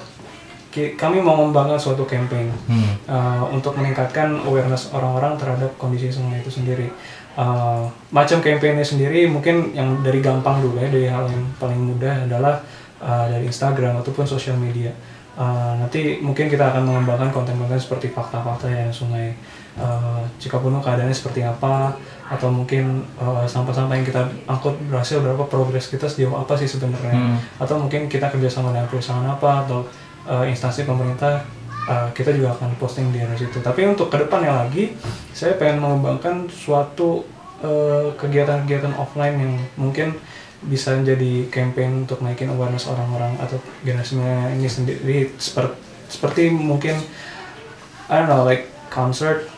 [0.73, 2.93] kami mau mengembangkan suatu campaign Hmm.
[3.05, 6.89] uh, untuk meningkatkan awareness orang-orang terhadap kondisi sungai itu sendiri.
[7.33, 12.29] Uh, macam campaignnya sendiri mungkin yang dari gampang dulu ya, dari hal yang paling mudah
[12.29, 12.61] adalah
[13.01, 14.93] uh, dari Instagram ataupun sosial media.
[15.33, 19.33] Uh, nanti mungkin kita akan mengembangkan konten-konten seperti fakta-fakta yang sungai
[19.79, 21.95] uh, Cikapundung keadaannya seperti apa?
[22.27, 27.13] Atau mungkin uh, sampah-sampah yang kita angkut berhasil berapa progres kita sejauh apa sih sebenarnya?
[27.13, 27.37] Hmm.
[27.61, 29.65] atau mungkin kita kerjasama dengan perusahaan apa?
[29.65, 29.85] Atau
[30.27, 31.43] uh, instansi pemerintah
[31.87, 33.59] uh, kita juga akan posting di arah situ.
[33.59, 34.95] Tapi untuk ke depannya lagi
[35.35, 37.23] saya pengen mengembangkan suatu
[37.63, 40.17] uh, kegiatan-kegiatan offline yang mungkin
[40.63, 44.15] bisa jadi campaign untuk naikin awareness orang-orang atau generasi
[44.55, 45.35] ini sendiri.
[45.35, 45.75] Seperti
[46.13, 46.93] seperti mungkin
[48.05, 49.49] I don't know like concert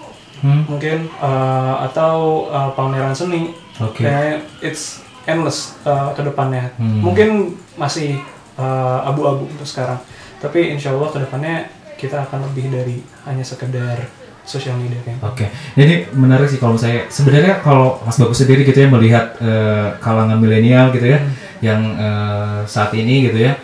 [0.46, 0.62] Hmm.
[0.70, 3.50] mungkin uh, atau uh, pameran seni
[3.82, 4.08] Oke.
[4.08, 6.72] Kayaknya it's endless uh, ke depannya.
[6.80, 7.04] Hmm.
[7.04, 8.22] Mungkin masih
[8.56, 10.00] uh, abu-abu untuk sekarang.
[10.40, 11.56] Tapi insya Allah ke depannya
[12.00, 14.08] kita akan lebih dari hanya sekedar
[14.46, 15.18] sosial media kan.
[15.26, 19.98] Oke, jadi menarik sih kalau saya sebenarnya kalau Mas Bagus sendiri gitu ya melihat eh,
[19.98, 21.20] kalangan milenial gitu ya
[21.66, 23.58] yang eh, saat ini gitu ya,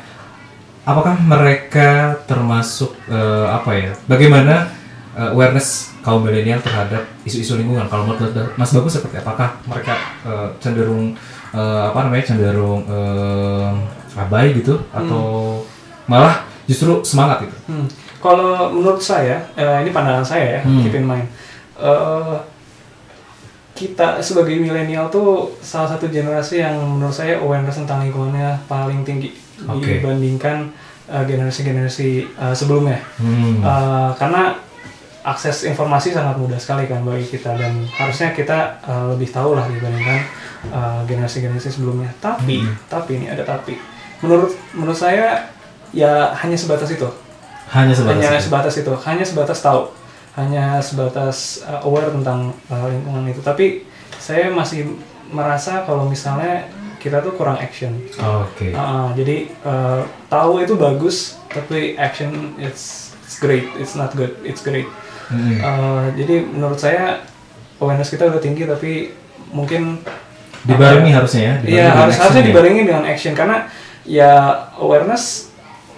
[0.82, 3.92] apakah mereka termasuk eh, apa ya?
[4.10, 4.74] Bagaimana
[5.18, 7.88] eh, awareness kaum milenial terhadap isu-isu lingkungan?
[7.92, 9.96] Kalau menurut Mas Bagus seperti apakah mereka
[10.26, 11.16] eh, cenderung
[11.54, 13.72] eh, apa namanya cenderung eh,
[14.20, 15.60] abai gitu atau
[16.08, 17.58] malah justru semangat gitu?
[17.72, 17.88] Hmm.
[18.22, 20.84] Kalau menurut saya, eh, ini pandangan saya ya, Hmm.
[20.86, 21.28] keep in mind.
[21.80, 22.38] Eh,
[23.72, 29.34] kita sebagai milenial tuh salah satu generasi yang menurut saya awareness tentang lingkungannya paling tinggi
[29.66, 29.98] Oke.
[29.98, 30.70] dibandingkan
[31.12, 33.02] generasi-generasi eh, sebelumnya.
[33.20, 33.60] Hmm.
[33.60, 34.56] Uh, karena
[35.22, 39.70] akses informasi sangat mudah sekali kan bagi kita dan harusnya kita uh, lebih tahu lah
[39.70, 40.20] dibandingkan
[40.74, 42.10] uh, generasi-generasi sebelumnya.
[42.18, 43.78] Tapi, tapi ini ada tapi.
[44.26, 45.50] Menurut menurut saya
[45.94, 47.10] ya hanya sebatas itu.
[47.72, 48.46] hanya sebatas hanya itu.
[48.50, 48.94] sebatas itu.
[49.08, 49.82] Hanya sebatas tahu.
[50.36, 53.42] Hanya sebatas uh, aware tentang uh, lingkungan itu.
[53.46, 53.86] Tapi
[54.18, 54.98] saya masih
[55.32, 56.68] merasa kalau misalnya
[57.02, 57.98] kita tuh kurang action.
[58.22, 58.70] Oke.
[58.70, 64.62] Uh, jadi uh, tahu itu bagus, tapi action it's, it's great, it's not good, it's
[64.62, 64.86] great.
[65.32, 65.58] Hmm.
[65.58, 67.24] Uh, jadi menurut saya
[67.78, 69.16] awareness kita udah tinggi, tapi
[69.50, 70.04] mungkin
[70.62, 72.48] dibarengi harusnya ya Iya harus harusnya ya.
[72.48, 73.66] dibarengi dengan action karena
[74.04, 74.32] ya
[74.76, 75.50] awareness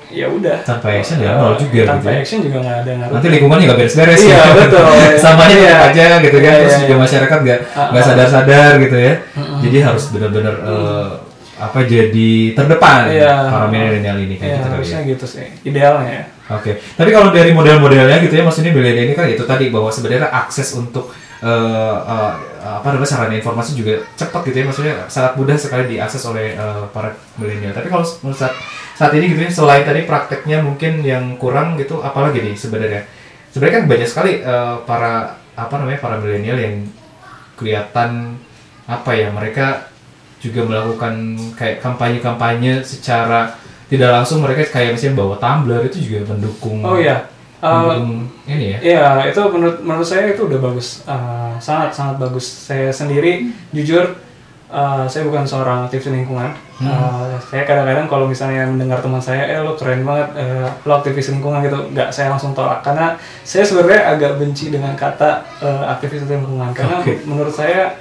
[0.08, 2.18] ya udah Tanpa action ya Uh, nol juga tanpa gitu ya.
[2.22, 3.14] action juga nggak ada ngaruh.
[3.14, 4.54] nanti lingkungannya nggak beres-beres Iya, ya.
[4.56, 4.86] betul.
[5.26, 5.68] sampahnya Iya.
[5.68, 7.02] tetap aja gitu kan Iya, terus iya, juga iya.
[7.02, 9.14] masyarakat nggak Ah, nggak sadar-sadar gitu ya
[9.60, 11.08] jadi harus benar-benar eh,
[11.56, 13.34] apa jadi terdepan Iya.
[13.50, 15.10] para milenial ini kayak Iya gitu harusnya ya.
[15.10, 16.24] gitu sih idealnya ya.
[16.52, 20.28] Oke, tapi kalau dari model-modelnya gitu ya, maksudnya milenial ini kan itu tadi bahwa sebenarnya
[20.28, 25.56] akses untuk eh, eh, apa namanya sarana informasi juga cepat gitu ya, maksudnya sangat mudah
[25.56, 27.72] sekali diakses oleh eh, para milenial.
[27.72, 28.04] Tapi kalau
[28.36, 28.52] saat,
[28.92, 33.08] saat ini gitu ya, selain tadi prakteknya mungkin yang kurang gitu, apalagi nih sebenarnya?
[33.56, 36.76] Sebenarnya kan banyak sekali eh, para apa namanya para milenial yang
[37.56, 38.36] kelihatan
[38.84, 39.88] apa ya mereka
[40.44, 43.56] juga melakukan kayak kampanye-kampanye secara
[43.94, 47.30] tidak langsung mereka kayak misalnya bawa tumbler itu juga mendukung Oh iya.
[47.62, 52.18] Uh, mendukung ini ya Iya, itu menurut menurut saya itu udah bagus, Uh, sangat sangat
[52.18, 52.44] bagus.
[52.44, 54.18] Saya sendiri jujur,
[54.74, 56.58] uh, saya bukan seorang aktivis lingkungan.
[56.84, 61.32] Uh, saya kadang-kadang kalau misalnya mendengar teman saya, eh lo keren banget, uh, lo aktivis
[61.32, 63.16] lingkungan gitu, nggak saya langsung tolak karena
[63.48, 67.24] saya sebenarnya agak benci dengan kata uh, aktivis lingkungan karena Oke.
[67.24, 67.96] menurut saya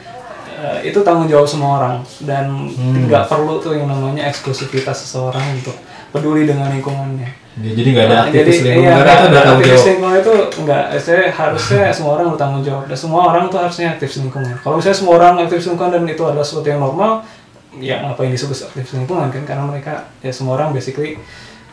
[0.62, 5.75] uh, itu tanggung jawab semua orang dan nggak perlu tuh yang namanya eksklusivitas seseorang untuk
[6.14, 7.42] peduli dengan lingkungannya.
[7.61, 9.85] Ya, jadi nggak ada Nah, aktivis jadi, lingkungan iya, karena itu udah nggak, tanggung jawab
[9.85, 14.16] lingkungan itu enggak, saya harusnya semua orang bertanggung jawab dan semua orang tuh harusnya aktivis
[14.25, 14.55] lingkungan.
[14.64, 17.11] Kalau misalnya semua orang aktivis lingkungan dan itu adalah sesuatu yang normal,
[17.77, 19.42] ya ngapain disebut aktivis lingkungan kan?
[19.44, 21.20] Karena mereka ya semua orang basically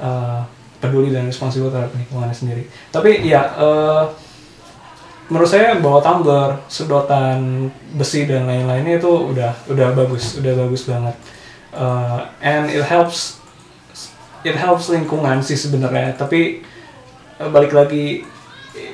[0.04, 0.44] uh,
[0.84, 2.64] peduli dan responsibel terhadap lingkungannya sendiri.
[2.92, 4.04] Tapi ya uh,
[5.30, 11.16] menurut saya bawa tumbler, sedotan besi dan lain-lainnya itu udah udah bagus, udah bagus banget.
[11.70, 13.38] Uh, and it helps
[14.42, 16.66] it helps lingkungan sih sebenarnya tapi
[17.38, 18.26] eh, balik lagi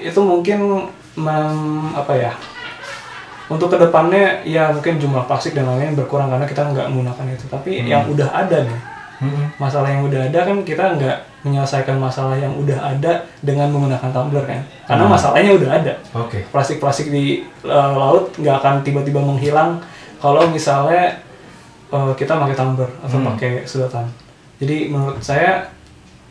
[0.01, 1.55] itu mungkin mem,
[1.95, 2.33] apa ya
[3.45, 7.45] untuk ke depannya ya mungkin jumlah plastik dan lain-lain berkurang karena kita nggak menggunakan itu
[7.47, 7.87] tapi Hmm.
[7.87, 8.79] yang udah ada nih
[9.23, 9.45] Mm-mm.
[9.55, 14.41] masalah yang udah ada kan kita nggak menyelesaikan masalah yang udah ada dengan menggunakan tumbler
[14.43, 15.13] kan karena Hmm.
[15.13, 16.41] masalahnya udah ada Oke.
[16.49, 19.77] plastik-plastik di uh, laut nggak akan tiba-tiba menghilang
[20.17, 21.21] kalau misalnya
[21.93, 23.29] uh, kita pakai tumbler atau Hmm.
[23.31, 24.09] pakai sedotan.
[24.57, 25.69] Jadi menurut saya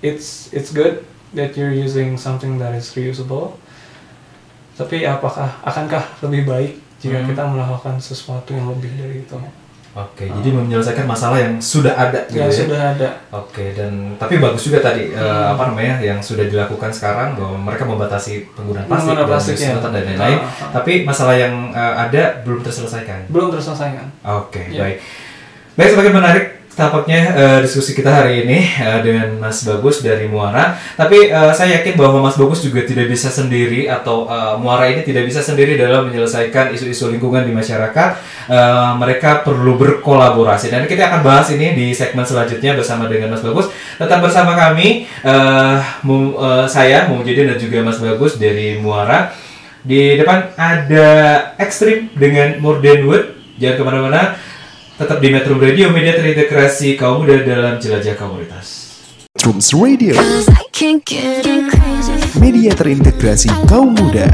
[0.03, 3.55] it's it's good that you're using something that is reusable.
[4.75, 7.29] Tapi apakah akankah lebih baik jika Hmm.
[7.31, 9.39] kita melakukan sesuatu yang lebih dari itu?
[9.95, 12.59] Oke, jadi menyelesaikan masalah yang sudah ada gitu Yang ya.
[12.67, 13.09] sudah ada.
[13.31, 15.55] Oke, dan tapi bagus juga tadi eh, Hmm.
[15.55, 19.71] apa namanya yang sudah dilakukan sekarang bahwa mereka membatasi penggunaan plastik, Penggunaan dan plastik, ya.
[19.71, 20.39] sedotan dan lain-lain.
[20.39, 20.71] Ah, ah.
[20.75, 23.31] Tapi masalah yang eh, ada belum terselesaikan.
[23.31, 24.07] Belum terselesaikan.
[24.27, 24.83] Oke, Ya.
[24.83, 24.99] baik.
[25.75, 26.45] Baik, semakin menarik
[26.75, 30.75] tampaknya eh, diskusi kita hari ini eh, dengan Mas Bagus dari Muara.
[30.99, 35.07] Tapi eh, saya yakin bahwa Mas Bagus juga tidak bisa sendiri atau eh, Muara ini
[35.07, 38.09] tidak bisa sendiri dalam menyelesaikan isu-isu lingkungan di masyarakat.
[38.51, 43.43] Eh, mereka perlu berkolaborasi dan kita akan bahas ini di segmen selanjutnya bersama dengan Mas
[43.47, 43.71] Bagus.
[43.97, 49.31] Tetap bersama kami, eh, Mu- eh, saya Mujidin dan juga Mas Bagus dari Muara.
[49.85, 51.09] Di depan ada
[51.61, 52.81] Extreme dengan More.
[53.55, 54.23] Jangan ke mana-mana.
[54.95, 58.95] Tetap di Metro Radio, media terintegrasi kaum muda dalam jelajah komunitas.
[59.35, 60.15] Metrums Radio,
[62.39, 64.31] media terintegrasi kaum muda.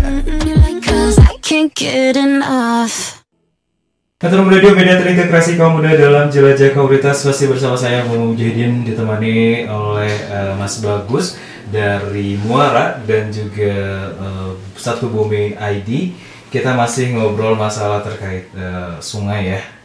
[4.20, 9.64] Metro Radio, media terintegrasi kaum muda dalam jelajah komunitas masih bersama saya Mumu Mujahidin ditemani
[9.64, 11.40] oleh eh, Mas Bagus
[11.72, 13.72] dari Muara dan juga
[14.12, 16.12] eh, Satu Bumi ID.
[16.52, 19.79] Kita masih ngobrol masalah terkait eh, sungai ya.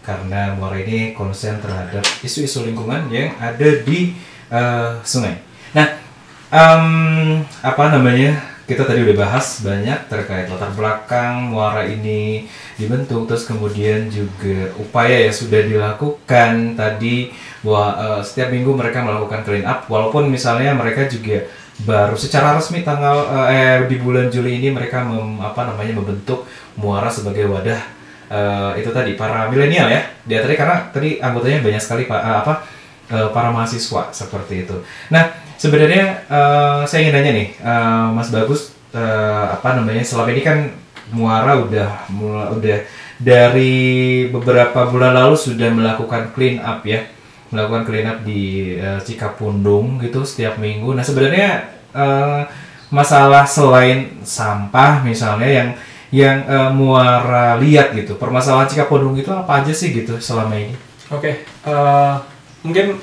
[0.00, 4.16] Karena Muara ini konsen terhadap isu-isu lingkungan yang ada di
[4.50, 5.40] eh, sungai.
[5.76, 5.88] Nah,
[6.50, 6.86] em,
[7.60, 8.48] apa namanya?
[8.70, 12.46] Kita tadi udah bahas banyak terkait latar belakang Muara ini
[12.78, 17.34] dibentuk, terus kemudian juga upaya yang sudah dilakukan tadi
[17.66, 22.84] bahwa eh, setiap minggu mereka melakukan clean up, walaupun misalnya mereka juga baru secara resmi
[22.84, 26.44] tanggal eh di bulan Juli ini mereka mem- apa namanya membentuk
[26.76, 27.80] Muara sebagai wadah
[28.30, 32.36] eh, itu tadi para milenial ya di tadi karena tadi anggotanya banyak sekali pak eh,
[32.46, 32.54] apa
[33.10, 34.76] eh, para mahasiswa seperti itu.
[35.10, 40.42] Nah sebenarnya eh, saya ingin nanya nih eh, Mas Bagus eh, apa namanya selama ini
[40.46, 40.58] kan
[41.10, 42.86] Muara udah mula- udah
[43.18, 47.02] dari beberapa bulan lalu sudah melakukan clean up ya
[47.50, 50.94] melakukan clean up di eh, Cikapundung gitu setiap minggu.
[50.94, 52.42] Nah sebenarnya eh,
[52.94, 55.68] masalah selain sampah misalnya yang
[56.10, 60.74] yang eh, muara lihat gitu permasalahan Cikapundung itu apa aja sih gitu selama ini?
[61.08, 62.14] Oke, eh,
[62.62, 62.98] mungkin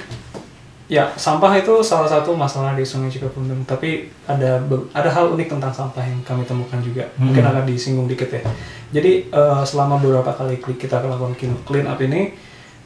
[0.87, 3.63] ya sampah itu salah satu masalah di Sungai Cikapundung.
[3.63, 4.59] Tapi ada
[4.91, 7.03] ada hal unik tentang sampah yang kami temukan juga.
[7.15, 7.51] Mungkin Hmm.
[7.51, 8.43] akan disinggung dikit ya.
[8.91, 12.31] Jadi eh, selama beberapa kali kli- kita lakukan clean- up ini,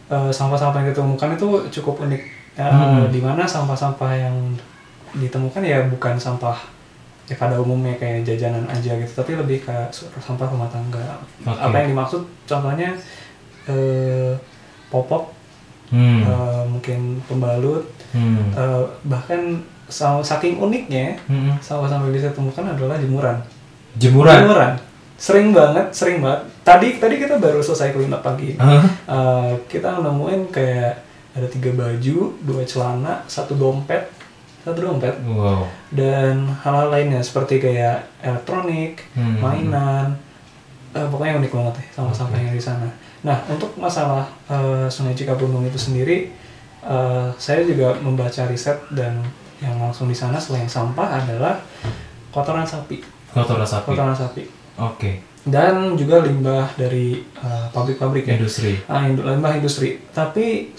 [0.10, 1.48] eh, sampah-sampah yang ditemukan itu
[1.82, 2.22] cukup unik.
[2.58, 3.10] Eh, Hmm.
[3.10, 4.36] Di mana sampah-sampah yang
[5.12, 6.56] ditemukan ya bukan sampah
[7.32, 11.00] ya pada umumnya kayak jajanan aja gitu, tapi lebih kayak su- sampah rumah tangga.
[11.42, 11.56] Oke.
[11.56, 12.22] Apa yang dimaksud?
[12.44, 12.92] Contohnya
[13.64, 14.36] eh,
[14.88, 15.32] popok
[15.88, 16.20] Hmm.
[16.22, 18.48] eh, mungkin pembalut Hmm.
[18.50, 21.56] eh, bahkan sa- saking uniknya Hmm.
[21.58, 23.36] sampah-sampah yang bisa temukan adalah jemuran
[23.94, 24.40] Jemuran.
[24.40, 24.74] jemuran
[25.16, 28.82] sering banget sering banget tadi tadi kita baru selesai clean pagi Hah?
[29.06, 30.96] Eh, kita nemuin kayak
[31.32, 34.08] ada tiga baju dua celana satu dompet
[34.62, 35.66] satu dompet Wow.
[35.90, 39.38] dan hal-hal lainnya seperti kayak elektronik Hmm.
[39.38, 40.14] mainan
[40.92, 42.88] eh, pokoknya unik banget ya sampah-sampah yang di sana
[43.22, 46.30] nah untuk masalah eh, Sungai Cikapundung itu sendiri
[46.82, 49.18] eh, saya juga membaca riset dan
[49.58, 51.58] yang langsung di sana selain sampah adalah
[52.30, 53.88] kotoran sapi Kotoran sapi.
[53.88, 54.44] kotoran sapi
[54.78, 55.12] Oke.
[55.42, 58.78] Dan juga limbah dari eh, pabrik-pabrik ya Industri.
[58.86, 59.98] Ah, indu- limbah industri.
[60.14, 60.70] Tapi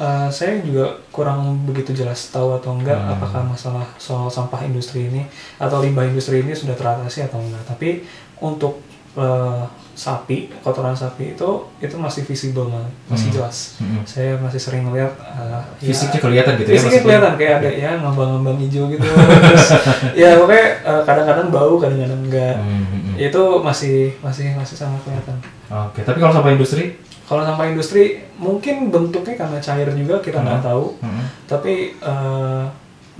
[0.00, 3.14] eh, saya juga kurang begitu jelas tahu atau enggak Hmm.
[3.14, 5.22] apakah masalah soal sampah industri ini
[5.56, 7.62] atau limbah industri ini sudah teratasi atau enggak.
[7.64, 8.02] Tapi
[8.40, 8.82] untuk
[9.14, 9.62] eh,
[10.00, 13.36] sapi, kotoran sapi itu itu masih visible banget, masih Hmm.
[13.36, 13.56] jelas.
[13.76, 14.00] Hmm.
[14.02, 17.90] Saya masih sering melihat eh, ya, Fisiknya kelihatan gitu ya Fisiknya kelihatan kayak ada ya
[18.00, 19.04] ngambang-ngambang hijau gitu.
[19.44, 19.68] Terus,
[20.16, 22.54] ya pokoknya eh, kadang-kadang bau, kadang-kadang enggak.
[22.56, 23.14] Hmm, hmm, hmm.
[23.20, 25.36] Itu masih masih masih sangat kelihatan.
[25.68, 26.96] Oke, tapi kalau sampah industri?
[27.28, 30.68] Kalau sampah industri mungkin bentuknya karena cair juga kita nggak Hmm.
[30.72, 30.84] tahu.
[30.98, 31.24] Hmm.
[31.44, 32.62] Tapi eh,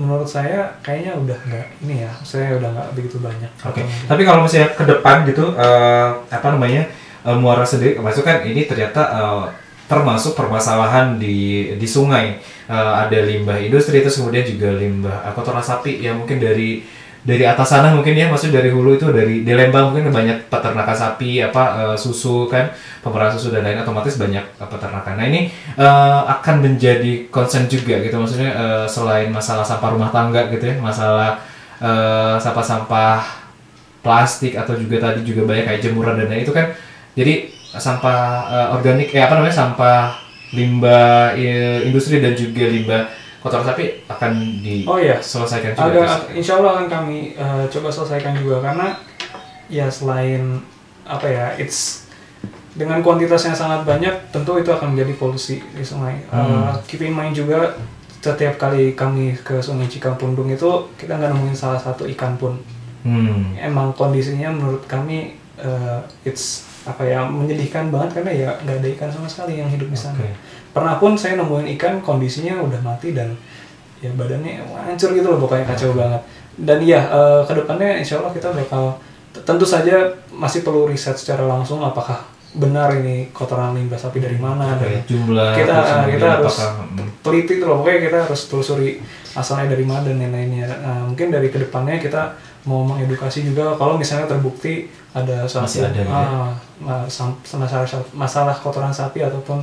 [0.00, 3.50] menurut saya kayaknya udah nggak ini ya, saya udah nggak begitu banyak.
[3.60, 6.88] Oke, Atau- tapi kalau misalnya ke depan gitu, eh, apa namanya
[7.20, 9.44] eh, muara sendiri, kan ini ternyata eh,
[9.84, 12.40] termasuk permasalahan di di sungai.
[12.70, 16.80] Eh, ada limbah industri, terus kemudian juga limbah kotoran sapi yang mungkin dari
[17.20, 20.96] dari atas sana mungkin ya maksudnya dari hulu itu dari di Lembang mungkin banyak peternakan
[20.96, 21.62] sapi apa
[21.92, 22.72] eh, susu kan
[23.04, 25.14] pemerahan susu dan lain otomatis banyak eh, peternakan.
[25.20, 30.48] Nah ini eh, akan menjadi concern juga gitu maksudnya eh, selain masalah sampah rumah tangga
[30.48, 31.40] gitu ya masalah
[32.36, 33.40] sampah-sampah
[34.04, 36.72] plastik atau juga tadi juga banyak kayak jemuran dan lain itu kan
[37.16, 40.18] jadi sampah eh, organik eh apa namanya sampah
[40.50, 41.38] limbah
[41.86, 43.06] industri dan juga limbah
[43.40, 44.32] kotoran sapi akan
[44.84, 45.16] Oh iya.
[45.74, 48.86] juga agak insya Allah akan kami eh, coba selesaikan juga karena
[49.66, 50.60] ya selain
[51.04, 52.06] apa ya it's
[52.70, 56.22] dengan kuantitas yang sangat banyak tentu itu akan menjadi polusi di sungai.
[56.22, 56.78] Eh, Hmm.
[56.86, 57.74] keep in mind juga
[58.20, 62.60] setiap kali kami ke Sungai Cikapundung itu kita nggak nemuin salah satu ikan pun.
[63.02, 63.56] Hmm.
[63.56, 69.10] Emang kondisinya menurut kami eh, it's apa ya menyedihkan banget karena ya nggak ada ikan
[69.10, 70.16] sama sekali yang hidup di sana.
[70.16, 70.30] Oke.
[70.70, 73.34] Pernah pun saya nemuin ikan kondisinya udah mati dan
[74.00, 76.22] ya badannya hancur gitu loh pokoknya kacau banget.
[76.60, 78.98] Dan iya eh, ke depannya insya Allah kita bakal
[79.46, 84.74] tentu saja masih perlu riset secara langsung apakah benar ini kotoran limbah sapi dari mana
[84.74, 88.18] Apa dan ya, jumlah kita kemudian kita harus apakah, hmm, teliti tuh loh pokoknya kita
[88.26, 88.90] harus telusuri
[89.38, 92.34] asalnya dari mana dan lain-lainnya Nah, mungkin dari ke depannya kita
[92.66, 96.26] mau mengedukasi juga kalau misalnya terbukti ada suatu Masih ada gitu ya?
[96.90, 97.06] ah,
[97.54, 97.86] masalah
[98.18, 99.62] masalah kotoran sapi ataupun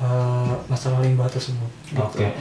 [0.00, 2.00] eh, masalah limbah tersebut gitu.
[2.00, 2.34] Oke.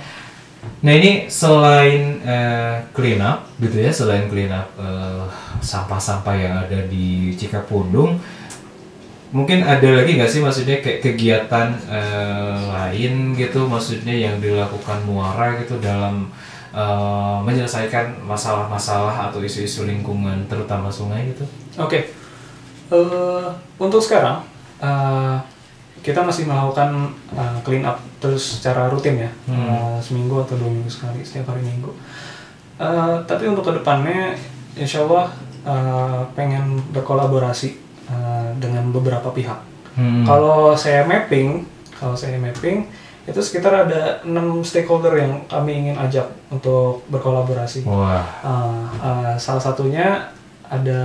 [0.79, 5.27] Nah ini selain eh, clean up gitu ya, selain clean up eh,
[5.59, 8.15] sampah-sampah yang ada di Cikapundung,
[9.35, 15.59] mungkin ada lagi nggak sih maksudnya kayak kegiatan eh, lain gitu, maksudnya yang dilakukan Muara
[15.59, 16.31] gitu dalam
[16.71, 21.43] eh, menyelesaikan masalah-masalah atau isu-isu lingkungan terutama sungai gitu?
[21.75, 22.07] Oke,
[22.93, 23.47] Eh,
[23.81, 24.45] untuk sekarang
[24.77, 25.37] eh,
[26.03, 29.67] kita masih melakukan eh, clean up terus secara rutin ya, Hmm.
[29.71, 31.89] Eh, seminggu atau dua minggu sekali setiap hari minggu.
[32.77, 34.35] Eh, tapi untuk ke depannya,
[34.75, 35.31] insya Allah
[35.63, 37.69] eh, pengen berkolaborasi
[38.11, 39.59] eh, dengan beberapa pihak.
[39.95, 40.27] Hmm.
[40.27, 41.63] Kalau saya mapping,
[41.95, 42.83] kalau saya mapping
[43.23, 47.87] itu sekitar ada enam stakeholder yang kami ingin ajak untuk berkolaborasi.
[47.87, 50.27] Wah, Uh, uh, salah satunya
[50.63, 51.01] ada,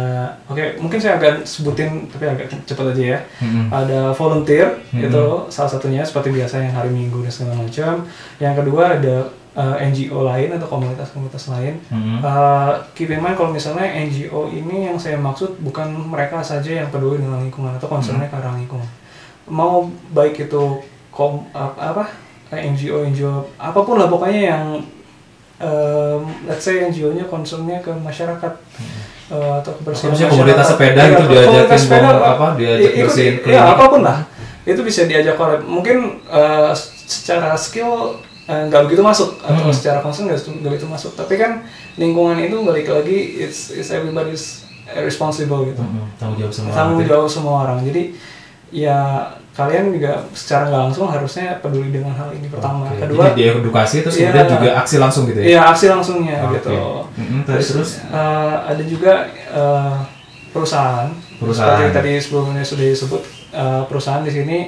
[0.48, 3.18] oke mungkin saya agak sebutin tapi agak cepat aja ya.
[3.42, 3.66] Mm-mm.
[3.68, 5.10] Ada volunteer Mm-mm.
[5.10, 8.06] itu salah satunya seperti biasa yang hari Minggu dan segala macam.
[8.40, 9.16] Yang kedua ada
[9.58, 11.74] uh, NGO lain atau komunitas-komunitas lain.
[11.92, 12.24] Mm-mm.
[12.24, 16.88] Uh, keep in mind kalau misalnya NGO ini yang saya maksud bukan mereka saja yang
[16.88, 18.88] peduli dengan lingkungan atau concernnya ke arah lingkungan.
[19.50, 20.80] Mau baik itu
[21.12, 22.08] kom, ap- apa
[22.48, 24.64] NGO NGO apa pun lah pokoknya yang
[25.60, 28.52] um, let's say NGO-nya concernnya ke masyarakat
[29.28, 33.04] uh, atau kebersihan Maksudnya komunitas sepeda Iya, gitu diajakin komunitas sepeda, bawa apa, diajak ikut-
[33.04, 33.62] bersihin ya klinik.
[33.70, 34.18] apa pun lah
[34.64, 36.70] itu bisa diajak oleh mungkin uh,
[37.04, 39.72] secara skill uh, nggak begitu masuk atau Hmm.
[39.72, 41.64] secara concern nggak begitu masuk tapi kan
[41.94, 44.64] lingkungan itu balik lagi it's, it's everybody's
[44.98, 46.08] responsible gitu Mm-mm.
[46.16, 46.72] Tanggung jawab semua.
[46.72, 47.12] tanggung gitu ya.
[47.14, 48.02] jawab semua orang jadi
[48.70, 48.98] ya
[49.58, 53.48] kalian juga secara nggak langsung harusnya peduli dengan hal ini pertama Oke, kedua Jadi dia
[53.52, 54.30] edukasi terus Iya.
[54.30, 55.46] kemudian juga aksi langsung gitu ya.
[55.50, 56.54] Iya aksi langsungnya Oke.
[56.56, 56.70] gitu.
[57.18, 57.90] Mm-mm, tadi terus?
[58.00, 59.12] eh, ada juga
[59.50, 59.94] eh,
[60.48, 61.10] perusahaan.
[61.36, 61.74] Perusahaan.
[61.76, 64.58] Seperti tadi sebelumnya sudah disebut eh, perusahaan di sini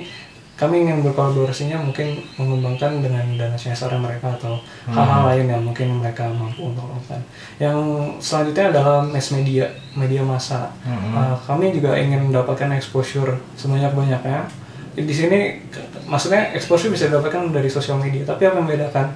[0.54, 4.92] kami ingin berkolaborasinya mungkin mengembangkan dengan dana CSR mereka atau Hmm.
[4.92, 7.22] hal-hal lain yang mungkin mereka mampu untuk lakukan.
[7.56, 7.78] Yang
[8.18, 9.64] selanjutnya adalah mass media,
[9.94, 10.68] media massa.
[10.82, 11.14] Hmm.
[11.14, 14.50] Eh, kami juga ingin mendapatkan exposure sebanyak-banyaknya.
[14.96, 15.58] Di sini
[16.06, 19.06] maksudnya exposure bisa didapatkan dari sosial media, tapi apa yang membedakan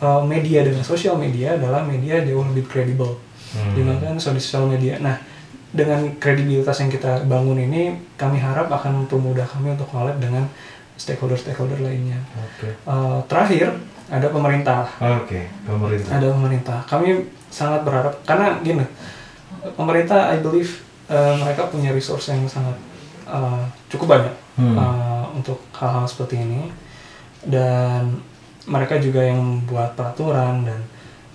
[0.00, 3.18] eh, media dengan sosial media adalah media jauh lebih kredibel
[3.50, 3.74] Hmm.
[3.74, 4.94] dibandingkan sosial media.
[5.02, 5.18] Nah,
[5.74, 10.46] dengan kredibilitas yang kita bangun ini, kami harap akan mempermudah kami untuk collab dengan
[10.94, 12.14] stakeholder-stakeholder lainnya.
[12.38, 12.70] Oke.
[12.70, 13.74] Eh, terakhir
[14.06, 14.86] ada pemerintah.
[15.02, 16.10] Oke, pemerintah.
[16.14, 16.78] Ada pemerintah.
[16.86, 18.86] Kami sangat berharap karena gini,
[19.74, 20.70] pemerintah I believe
[21.10, 22.78] eh, mereka punya resource yang sangat
[23.30, 24.76] eh, cukup banyak Hmm.
[24.76, 26.68] eh, untuk hal-hal seperti ini
[27.46, 28.20] dan
[28.68, 30.80] mereka juga yang membuat peraturan dan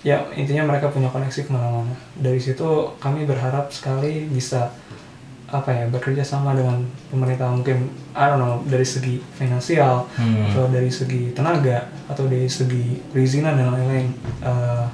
[0.06, 1.90] ya intinya mereka punya koneksi ke mana-mana.
[2.14, 2.64] Dari situ
[2.96, 4.70] kami berharap sekali bisa
[5.46, 10.50] apa ya bekerja sama dengan pemerintah mungkin I don't know dari segi finansial Hmm.
[10.50, 14.10] atau dari segi tenaga atau dari segi perizinan dan lain-lain
[14.42, 14.84] Eh,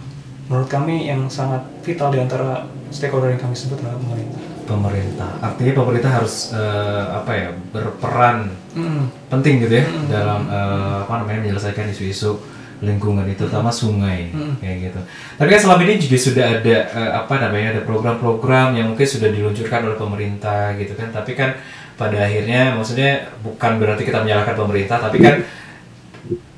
[0.49, 4.41] menurut kami yang sangat vital di antara stakeholder yang kami sebut adalah pemerintah.
[4.63, 5.31] Pemerintah.
[5.43, 9.05] Artinya pemerintah harus eh, apa ya berperan Mm.
[9.29, 10.09] penting gitu ya Mm.
[10.09, 12.41] dalam eh, apa namanya menyelesaikan isu-isu
[12.81, 14.55] lingkungan itu terutama sungai Mm.
[14.65, 15.01] kayak gitu.
[15.37, 19.29] Tapi kan selama ini juga sudah ada eh, apa namanya ada program-program yang mungkin sudah
[19.29, 21.13] diluncurkan oleh pemerintah gitu kan.
[21.13, 21.59] Tapi kan
[22.01, 25.45] pada akhirnya maksudnya bukan berarti kita menyalahkan pemerintah, tapi kan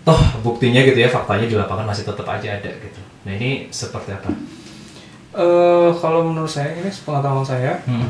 [0.04, 3.00] toh buktinya gitu ya faktanya di lapangan masih tetap aja ada gitu.
[3.24, 4.30] Nah ini seperti apa?
[5.34, 8.06] Eh, kalau menurut saya ini pengetahuan saya, Hmm.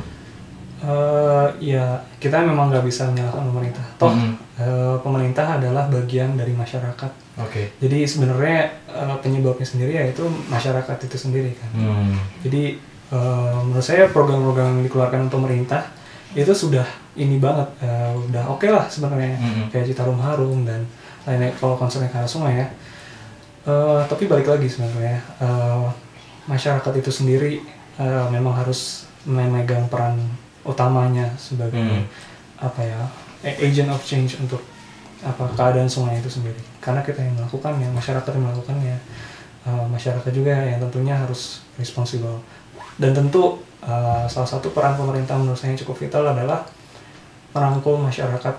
[0.84, 1.84] eh ya
[2.20, 3.86] kita memang nggak bisa menyalahkan pemerintah.
[3.96, 4.32] Toh Mhm.
[4.54, 7.10] eh, pemerintah adalah bagian dari masyarakat.
[7.40, 7.72] Oke.
[7.80, 11.70] Jadi sebenarnya eh, penyebabnya sendiri yaitu masyarakat itu sendiri kan.
[11.72, 12.14] Hmm.
[12.44, 12.76] Jadi
[13.08, 15.86] eh, menurut saya program-program yang dikeluarkan pemerintah
[16.32, 19.64] itu sudah ini banget, eh, udah oke lah sebenarnya Mhm.
[19.70, 20.82] kayak Citarum Harum dan
[21.24, 22.68] lainnya kalau arah sungai ya.
[23.64, 25.86] Eh, tapi balik lagi sebenarnya eh,
[26.46, 27.52] masyarakat itu sendiri
[27.96, 30.18] eh, memang harus memegang peran
[30.64, 32.04] utamanya sebagai Hmm.
[32.58, 33.00] apa ya
[33.44, 34.60] agent of change untuk
[35.20, 36.60] apa keadaan sungai itu sendiri.
[36.80, 38.96] Karena kita yang melakukannya, masyarakat yang melakukannya,
[39.64, 42.40] eh, masyarakat juga yang tentunya harus responsible.
[42.96, 46.64] Dan tentu eh, salah satu peran pemerintah menurut saya yang cukup vital adalah
[47.52, 48.56] merangkul masyarakat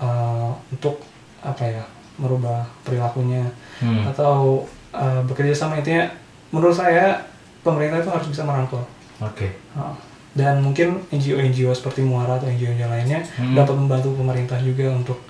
[0.00, 1.00] eh, untuk
[1.42, 1.84] apa ya
[2.16, 3.44] merubah perilakunya
[3.80, 4.04] Hmm.
[4.08, 4.64] atau
[4.94, 6.06] eh, bekerja sama intinya
[6.52, 7.24] menurut saya
[7.64, 8.84] pemerintah itu harus bisa merangkul
[9.18, 9.56] Oke.
[9.72, 9.96] Uh,
[10.32, 13.52] dan mungkin NGO-NGO seperti Muara atau NGO-NGO lainnya Hmm.
[13.52, 15.20] dapat membantu pemerintah juga untuk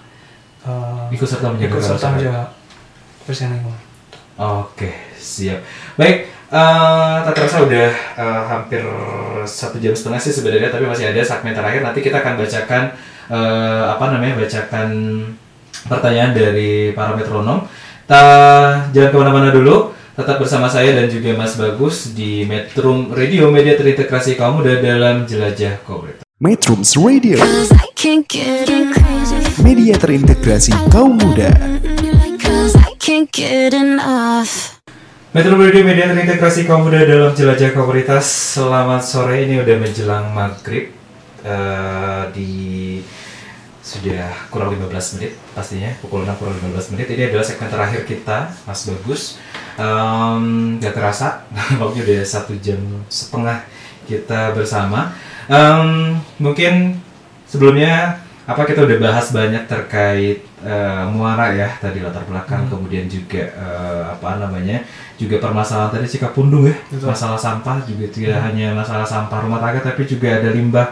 [0.63, 2.47] uh, Ikut serta menjaga ikut serta kebersihan.
[3.27, 3.81] menjaga lingkungan.
[4.33, 5.61] Oke, siap.
[5.95, 8.81] Baik, eh tak terasa udah eh, hampir
[9.45, 11.85] satu jam setengah sih sebenarnya, tapi masih ada segmen terakhir.
[11.85, 12.83] Nanti kita akan bacakan
[13.29, 14.89] eh, apa namanya, bacakan
[15.85, 17.69] pertanyaan dari para metronom.
[18.09, 18.23] Ta,
[18.91, 19.93] jangan ke mana-mana dulu.
[20.13, 25.25] Tetap bersama saya dan juga Mas Bagus di Metro Radio Media Terintegrasi Kaum Muda dalam
[25.25, 26.21] Jelajah Komunitas.
[26.43, 27.39] Metrums Radio,
[29.63, 31.55] media terintegrasi kaum muda.
[32.43, 34.83] Cause I can't get enough.
[35.31, 40.93] Metro Radio Media Terintegrasi Kaum Muda dalam Jelajah Komunitas Selamat sore, ini udah menjelang maghrib
[41.43, 42.51] Eh, Di
[43.93, 47.07] sudah kurang 15 menit pastinya Pukul 6 kurang 15 menit.
[47.13, 49.23] Ini adalah segmen terakhir kita, Mas Bagus.
[49.77, 50.45] Em,
[50.81, 51.45] Gak terasa,
[51.81, 52.81] waktunya udah satu jam
[53.13, 53.69] setengah
[54.09, 55.13] kita bersama.
[55.47, 56.97] Em, Mungkin
[57.45, 63.39] sebelumnya apa kita udah bahas banyak terkait eh, muara ya tadi latar belakang kemudian juga
[63.55, 64.83] eh, apa namanya
[65.15, 67.15] juga permasalahan tadi sikap pundung ya Betul.
[67.15, 70.91] masalah sampah juga tidak hanya masalah sampah rumah tangga tapi juga ada limbah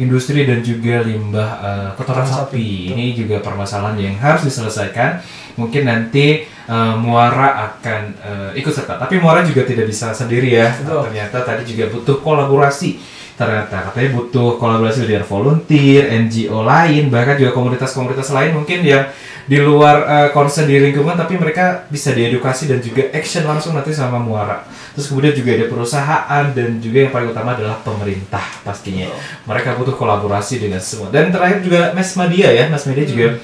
[0.00, 2.40] industri dan juga limbah eh, kotoran sapi.
[2.50, 5.20] sapi, ini juga permasalahan yang harus diselesaikan.
[5.60, 8.96] Mungkin nanti eh, muara akan eh, ikut serta.
[8.96, 10.72] Tapi muara juga tidak bisa sendiri ya.
[10.72, 11.12] Betul.
[11.12, 17.56] ternyata tadi juga butuh kolaborasi ternyata katanya butuh kolaborasi dengan volunteer, NGO lain, bahkan juga
[17.56, 19.08] komunitas-komunitas lain mungkin yang
[19.48, 23.96] di luar eh, concern di lingkungan tapi mereka bisa diedukasi dan juga action langsung nanti
[23.96, 24.68] sama Muara.
[24.92, 29.08] Terus kemudian juga ada perusahaan dan juga yang paling utama adalah pemerintah pastinya.
[29.48, 31.08] Mereka butuh kolaborasi dengan semua.
[31.08, 33.40] Dan terakhir juga mass media ya, mass media juga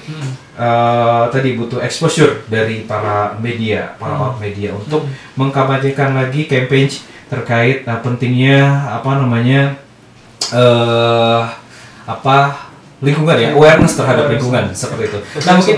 [0.53, 6.93] eh, tadi butuh exposure dari para media, para awak media untuk mengkampanyekan lagi campaign
[7.27, 9.86] terkait eh, pentingnya apa namanya
[10.53, 11.41] eh
[12.07, 12.37] apa
[13.03, 15.19] lingkungan ya awareness terhadap lingkungan seperti itu.
[15.45, 15.77] Nah mungkin.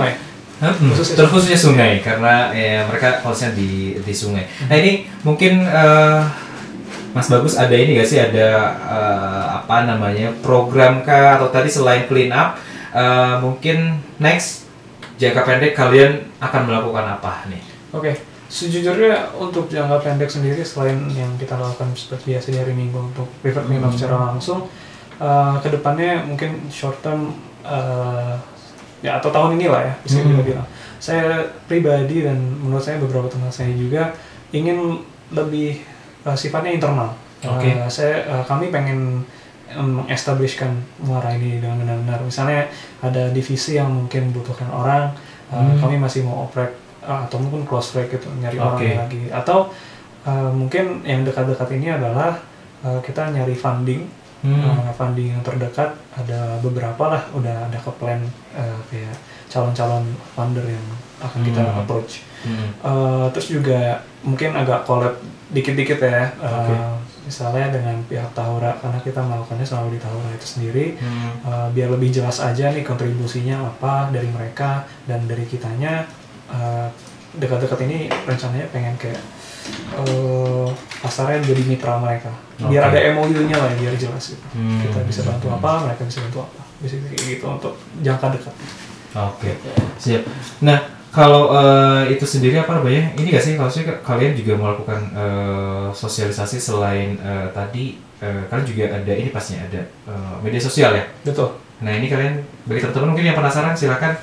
[0.60, 4.44] Hmm, Khususnya terkhususnya sungai karena ya, mereka konsepnya di di sungai.
[4.68, 6.20] Nah ini mungkin eh,
[7.16, 12.12] Mas Bagus ada ini gak sih ada eh, apa namanya program kah atau tadi selain
[12.12, 12.60] clean up
[12.92, 14.68] eh, mungkin next
[15.16, 17.64] jangka pendek kalian akan melakukan apa nih?
[17.96, 18.12] Oke,
[18.50, 23.30] sejujurnya untuk jangka pendek sendiri selain yang kita lakukan seperti biasa di hari Minggu untuk
[23.46, 24.66] river cleanup secara langsung,
[25.22, 28.34] uh, ke depannya mungkin short term uh,
[29.06, 30.68] ya atau tahun ini lah ya bisa kita bilang.
[31.00, 34.18] Saya pribadi dan menurut saya beberapa teman saya juga
[34.52, 35.86] ingin lebih
[36.26, 37.14] uh, sifatnya internal.
[37.46, 37.72] Uh, Oke.
[37.88, 39.24] saya uh, kami pengen
[39.70, 40.74] mengestablishkan
[41.06, 42.20] muara ini dengan benar-benar.
[42.26, 42.66] Misalnya
[43.06, 45.14] ada divisi yang mungkin membutuhkan orang,
[45.54, 48.90] uh, kami masih mau operate uh, atau mungkin close track gitu nyari orang Oke.
[48.96, 49.24] lagi.
[49.32, 49.72] Atau
[50.28, 52.38] uh, mungkin yang dekat-dekat ini adalah
[52.84, 54.04] uh, kita nyari funding,
[54.40, 54.56] Hmm.
[54.56, 58.24] uh, funding yang terdekat ada beberapa lah, udah ada ke plan
[58.56, 59.12] uh, kayak
[59.52, 60.86] calon-calon funder yang
[61.20, 61.84] akan kita Hmm.
[61.84, 62.24] approach.
[62.48, 62.72] Hmm.
[62.80, 65.20] Uh, terus juga mungkin agak collab
[65.52, 66.76] dikit-dikit ya, uh, Oke.
[67.28, 70.86] misalnya dengan pihak Tahura karena kita melakukannya selalu di Tahura itu sendiri.
[71.04, 71.32] Hmm.
[71.44, 76.08] Uh, biar lebih jelas aja nih kontribusinya apa dari mereka dan dari kitanya
[76.50, 76.88] uh,
[77.38, 79.22] dekat-dekat ini rencananya pengen kayak
[79.96, 80.68] uh,
[81.00, 82.34] pasarnya jadi mitra mereka.
[82.60, 84.46] Biar ada MOU-nya lah biar jelas gitu.
[84.58, 84.84] Hmm.
[84.84, 86.62] kita bisa bantu apa mereka bisa bantu apa.
[86.82, 88.56] Bisa kayak gitu untuk jangka dekat.
[89.10, 89.58] Oke,
[89.98, 90.22] siap.
[90.62, 93.10] Nah, kalau eh, itu sendiri apa namanya?
[93.18, 93.54] Ini gak sih?
[93.58, 99.34] Kalau sih kalian juga melakukan eh, sosialisasi selain eh, tadi eh, kalian juga ada ini
[99.34, 101.04] pastinya ada eh, media sosial ya.
[101.26, 101.58] betul.
[101.82, 104.14] Nah ini kalian bagi teman-teman mungkin yang penasaran silakan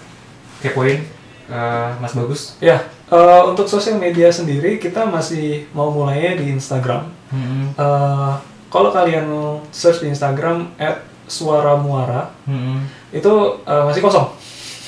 [0.63, 1.03] kepoin
[1.47, 2.55] eh, Mas Bagus.
[2.59, 7.07] ya Eh, untuk sosial media sendiri kita masih mau mulainya di Instagram.
[7.29, 7.71] Hmm.
[7.71, 8.33] Eh,
[8.67, 9.31] kalau kalian
[9.71, 10.75] search di Instagram
[11.25, 12.83] @suara muara Hmm.
[13.11, 13.31] itu
[13.63, 14.27] eh, masih kosong,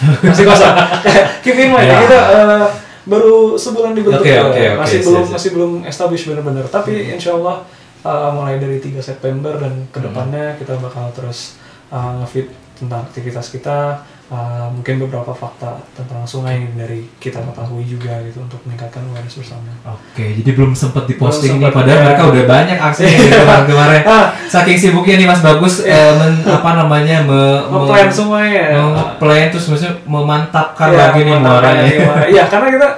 [0.27, 0.75] masih kosong.
[1.47, 1.99] Keep in mind Ya.
[2.03, 2.67] kita eh,
[3.07, 4.43] baru sebulan dibentuk, Oke, ya.
[4.45, 5.35] oke, oke, masih siap, belum siap.
[5.39, 6.67] masih belum establish benar-benar.
[6.67, 7.63] Tapi insya Allah
[8.03, 11.55] eh, mulai dari 3 September dan ke depannya kita bakal terus
[11.89, 14.03] eh, nge-feed tentang aktivitas kita.
[14.29, 19.72] Eh, mungkin beberapa fakta tentang sungai dari kita ketahui juga gitu untuk meningkatkan awareness bersama.
[19.87, 22.05] Oke, jadi belum sempat diposting Belum nih, padahal ya.
[22.05, 24.03] mereka udah banyak nih kemarin-kemarin.
[24.05, 24.26] Ah.
[24.47, 28.64] Saking sibuknya nih Mas Bagus eh, men- apa namanya me, me- Ngeplan semuanya.
[28.79, 31.85] me- plan terus maksudnya memantapkan Iya, lagi nih muaranya.
[32.26, 32.89] Iya, karena kita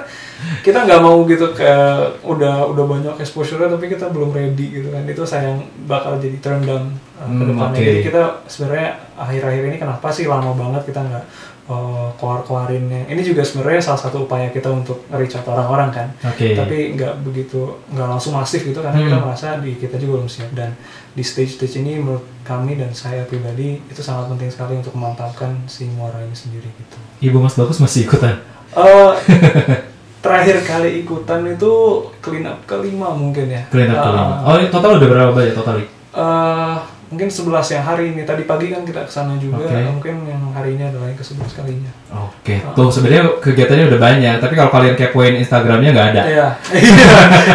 [0.61, 1.71] kita nggak mau gitu ke
[2.21, 6.61] udah udah banyak exposure tapi kita belum ready gitu kan itu sayang bakal jadi turn
[6.61, 6.85] down
[7.17, 7.87] uh, ke Hmm, depannya oke.
[7.87, 11.25] jadi kita sebenarnya akhir-akhir ini kenapa sih lama banget kita nggak
[11.65, 16.53] uh, keluar-keluarinnya ini juga sebenarnya salah satu upaya kita untuk reach out orang-orang kan Oke.
[16.53, 19.25] tapi nggak begitu nggak langsung masif gitu karena kita Hmm.
[19.25, 20.73] merasa di kita juga belum siap dan
[21.11, 25.85] di stage-stage ini menurut kami dan saya pribadi itu sangat penting sekali untuk memantapkan si
[25.87, 28.39] muara ini sendiri gitu Ibu Mas Bagus masih ikutan.
[28.71, 29.11] Eh,
[30.21, 31.73] terakhir kali ikutan itu
[32.21, 33.63] clean up kelima mungkin ya.
[33.67, 34.35] Clean up Eh, kelima.
[34.43, 35.75] Oh, total udah berapa banyak total?
[35.81, 36.60] eh,
[37.11, 38.23] mungkin 11 yang hari ini.
[38.23, 39.61] Tadi pagi kan kita ke sana juga.
[39.61, 39.75] Oke.
[39.91, 41.91] Mungkin yang hari ini adalah yang ke 11 kalinya.
[42.11, 46.23] Oke, tuh sebenarnya kegiatannya udah banyak, tapi kalau kalian kepoin Instagramnya nggak ada.
[46.25, 46.47] Iya.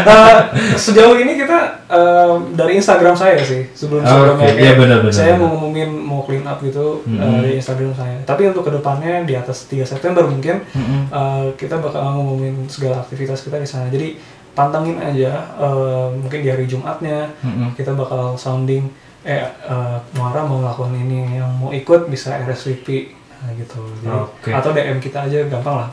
[0.06, 0.38] Eh,
[0.76, 4.42] sejauh ini kita eh, dari Instagram saya sih sebelum sebelumnya oke.
[4.44, 7.42] kayak Iya, benar, benar, saya mau ngumumin mau clean up gitu eh, Mhm.
[7.42, 8.16] dari Instagram saya.
[8.22, 11.02] Tapi untuk ke depannya di atas 3 September mungkin Mm-mm.
[11.08, 13.86] Uh, kita bakal ngumumin segala aktivitas kita di sana.
[13.88, 14.16] Jadi
[14.52, 17.74] pantengin aja uh, mungkin di hari Jumatnya Mm-mm.
[17.74, 18.88] kita bakal sounding
[19.26, 23.10] eh uh, Muara mau ngelakuin ini yang mau ikut bisa RSVP
[23.42, 23.82] nah, gitu.
[24.00, 24.50] Jadi, Oke.
[24.54, 25.88] atau DM kita aja gampang lah.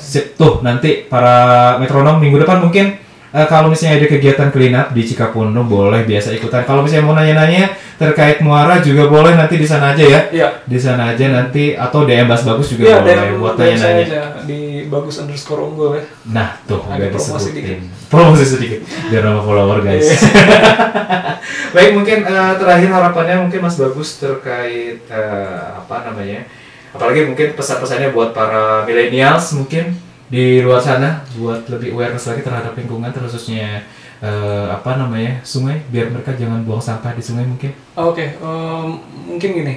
[0.00, 2.96] Sip, tuh nanti para metronom minggu depan mungkin
[3.28, 6.64] eh, kalau misalnya ada kegiatan clean up di Cikapondo boleh biasa ikutan.
[6.64, 10.20] Kalau misalnya mau nanya-nanya terkait Muara juga boleh nanti di sana aja ya.
[10.32, 10.48] Iya.
[10.64, 14.04] Di sana aja nanti atau DM Bas Bagus juga Iya, boleh DM, buat nanya-nanya.
[14.48, 16.04] di bagus underscore unggul ya.
[16.28, 17.80] Nah, tuh Ada udah promosi disebutin.
[18.08, 18.80] Promosi sedikit
[19.12, 20.08] biar nama follower guys.
[20.08, 20.18] Iya.
[21.76, 26.48] Baik, mungkin eh, terakhir harapannya mungkin Mas Bagus terkait eh, apa namanya?
[26.96, 29.92] Apalagi mungkin pesan-pesannya buat para millennials mungkin
[30.28, 33.84] di luar sana buat lebih awareness lagi terhadap lingkungan khususnya
[34.20, 37.72] eh, apa namanya sungai biar mereka jangan buang sampah di sungai mungkin.
[37.96, 38.86] Oke, em,
[39.28, 39.74] mungkin gini.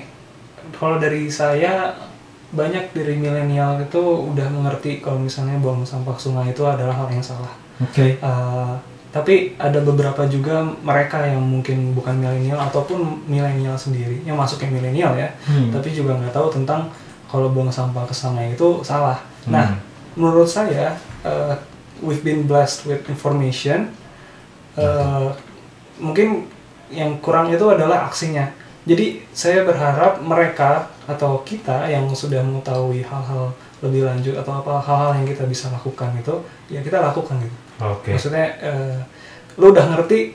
[0.75, 1.93] Kalau dari saya
[2.51, 7.23] banyak dari milenial itu udah mengerti kalau misalnya buang sampah sungai itu adalah hal yang
[7.23, 7.51] salah.
[7.79, 8.19] Oke.
[8.19, 8.75] Uh,
[9.11, 15.11] tapi ada beberapa juga mereka yang mungkin bukan milenial ataupun milenial sendiri yang masuknya milenial
[15.19, 15.67] ya, Hmm.
[15.67, 16.87] tapi juga nggak tahu tentang
[17.27, 19.19] kalau buang sampah ke sungai itu salah.
[19.51, 19.79] Nah, Hmm.
[20.15, 20.95] menurut saya
[21.27, 21.55] uh,
[21.99, 23.91] we've been blessed with information.
[24.79, 25.35] Uh,
[25.99, 26.47] mungkin
[26.87, 28.47] yang kurang itu adalah aksinya.
[28.81, 35.21] Jadi saya berharap mereka atau kita yang sudah mengetahui hal-hal lebih lanjut atau apa hal-hal
[35.21, 36.33] yang kita bisa lakukan itu
[36.69, 37.57] ya kita lakukan gitu.
[37.81, 38.13] Oke.
[38.13, 38.97] Maksudnya eh,
[39.57, 40.33] lu udah ngerti,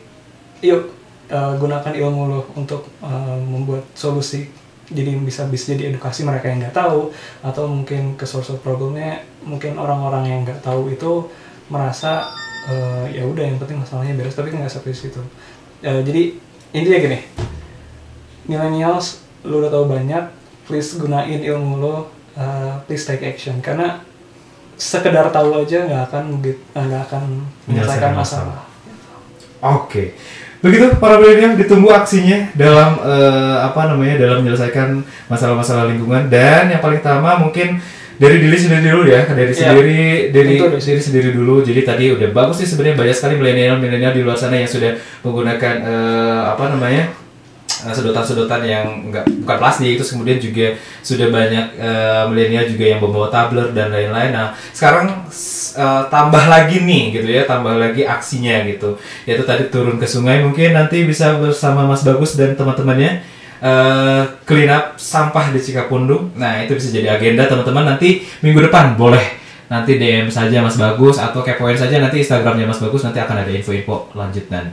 [0.63, 0.95] yuk
[1.31, 4.51] eh, gunakan ilmu lu untuk eh, membuat solusi.
[4.87, 7.11] Jadi bisa bisa jadi edukasi mereka yang nggak tahu
[7.43, 11.27] atau mungkin ke source of problemnya mungkin orang-orang yang nggak tahu itu
[11.67, 12.31] merasa
[12.71, 15.19] eh, ya udah yang penting masalahnya beres tapi nggak sampai situ.
[15.83, 16.39] Eh, jadi
[16.71, 17.19] intinya gini,
[18.47, 20.25] millennials lu udah tahu banyak,
[20.67, 21.95] please gunain ilmu lu,
[22.35, 24.03] eh, please take action karena
[24.75, 27.23] sekedar tahu aja nggak akan begitu nggak akan
[27.65, 28.67] menyelesaikan masalah.
[29.63, 30.13] Oke.
[30.61, 36.83] Begitu para milenial ditunggu aksinya dalam eh, apa namanya dalam menyelesaikan masalah-masalah lingkungan dan yang
[36.83, 37.79] paling utama mungkin
[38.17, 39.61] dari diri sendiri dulu ya dari Iya.
[39.61, 40.01] sendiri
[40.33, 40.81] dari Itu deh.
[40.81, 44.35] diri sendiri dulu jadi tadi udah bagus sih sebenarnya banyak sekali milenial milenial di luar
[44.35, 47.26] sana yang sudah menggunakan eh, apa namanya eh,
[47.95, 50.75] sedotan-sedotan yang enggak bukan plastik terus kemudian juga
[51.05, 54.33] sudah banyak eh, milenial juga yang membawa tabler dan lain-lain.
[54.35, 55.29] Nah sekarang
[55.77, 58.99] eh, tambah lagi nih gitu ya tambah lagi aksinya gitu.
[59.29, 63.23] Yaitu tadi turun ke sungai mungkin nanti bisa bersama Mas Bagus dan teman-temannya
[63.63, 67.95] eh, clean up sampah di Cikapundu nah itu bisa jadi agenda teman-teman.
[67.95, 69.45] Nanti minggu depan boleh.
[69.67, 71.99] Nanti DM saja Mas Bagus atau kepoin saja.
[71.99, 74.71] Nanti Instagramnya Mas Bagus nanti akan ada info-info lanjut dan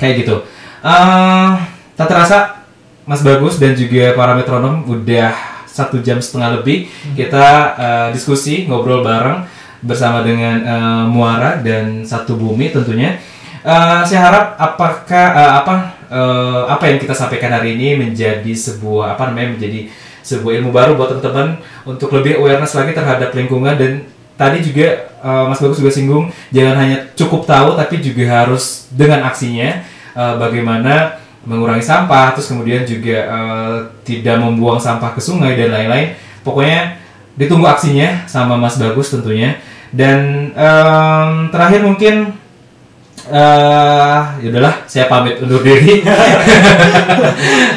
[0.00, 0.40] kayak gitu.
[0.80, 2.64] Eh, tak terasa
[3.04, 5.36] Mas Bagus dan juga para metronom udah
[5.68, 6.88] satu jam setengah lebih.
[7.12, 9.44] Kita eh, diskusi ngobrol bareng
[9.84, 13.20] bersama dengan eh, Muara dan Satu Bumi tentunya.
[13.60, 15.74] Eh, saya harap apakah eh, apa
[16.08, 19.92] eh, apa yang kita sampaikan hari ini menjadi sebuah apa namanya menjadi
[20.24, 23.76] sebuah ilmu baru buat teman-teman untuk lebih awareness lagi terhadap lingkungan.
[23.76, 24.08] Dan
[24.40, 29.28] tadi juga eh, Mas Bagus juga singgung jangan hanya cukup tahu tapi juga harus dengan
[29.28, 29.84] aksinya
[30.16, 36.12] eh, bagaimana mengurangi sampah terus kemudian juga eh, tidak membuang sampah ke sungai dan lain-lain.
[36.44, 37.00] Pokoknya
[37.36, 39.56] ditunggu aksinya sama Mas Bagus tentunya.
[39.90, 42.38] Dan em, terakhir mungkin
[43.30, 46.00] eh ya udahlah saya pamit undur diri.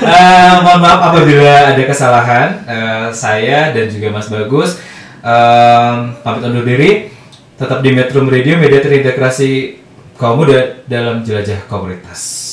[0.04, 4.78] Eh, mohon maaf apabila ada kesalahan Eh, saya dan juga Mas Bagus
[5.24, 7.10] em, pamit undur diri.
[7.56, 9.80] Tetap di Metro Radio media terintegrasi
[10.20, 12.53] kaum muda dalam jelajah komunitas